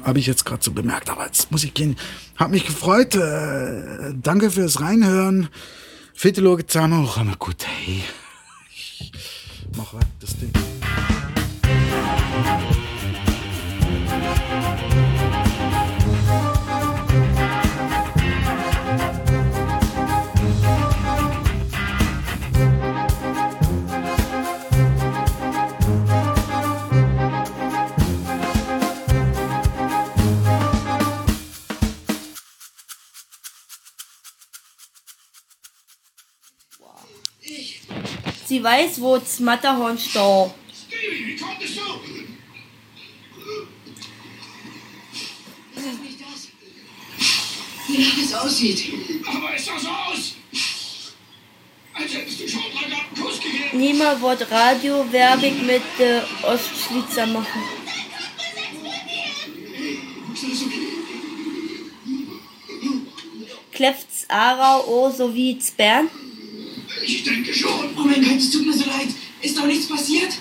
Habe 0.03 0.19
ich 0.19 0.25
jetzt 0.25 0.45
gerade 0.45 0.63
so 0.63 0.71
bemerkt, 0.71 1.09
aber 1.09 1.25
jetzt 1.25 1.51
muss 1.51 1.63
ich 1.65 1.73
gehen. 1.73 1.97
Hab 2.37 2.51
mich 2.51 2.65
gefreut. 2.65 3.15
Äh, 3.15 4.13
danke 4.21 4.51
fürs 4.51 4.79
Reinhören. 4.79 5.49
Fitelo 6.13 6.55
Gezano, 6.55 7.09
gut, 7.37 7.65
hey. 7.67 8.03
Ich 8.73 9.11
mach 9.75 9.93
weg 9.93 10.07
das 10.21 10.35
Ding. 10.37 10.51
Sie 38.55 38.63
weiß, 38.63 39.01
wo 39.01 39.17
das 39.17 39.41
Matterhorn. 39.41 39.97
Stevie, 39.97 40.55
wie 48.15 48.23
es 48.23 48.33
aussieht. 48.33 48.93
Aber 49.27 49.53
ist 49.53 49.67
das 49.67 49.85
aus? 49.85 50.35
Als 51.95 52.13
hättest 52.13 52.39
du 52.39 52.47
schon 52.47 52.61
dran 52.61 52.93
einen 52.93 53.21
Kuss 53.21 53.41
gegeben. 53.41 53.77
Niemand 53.77 54.21
wird 54.21 54.49
Radio-Werbung 54.49 55.65
mit 55.65 55.99
äh, 55.99 56.21
Ostschlitzer 56.43 57.25
machen. 57.25 57.61
Klefts 63.73 64.25
O 64.87 65.11
sowie 65.11 65.59
Bern. 65.75 66.09
Ich 67.07 67.23
denke 67.23 67.53
schon. 67.53 67.91
Oh 67.95 68.03
mein 68.03 68.23
Gott, 68.23 68.37
es 68.37 68.51
tut 68.51 68.65
mir 68.65 68.73
so 68.73 68.85
leid. 68.85 69.09
Ist 69.41 69.57
doch 69.57 69.67
nichts 69.67 69.87
passiert? 69.87 70.37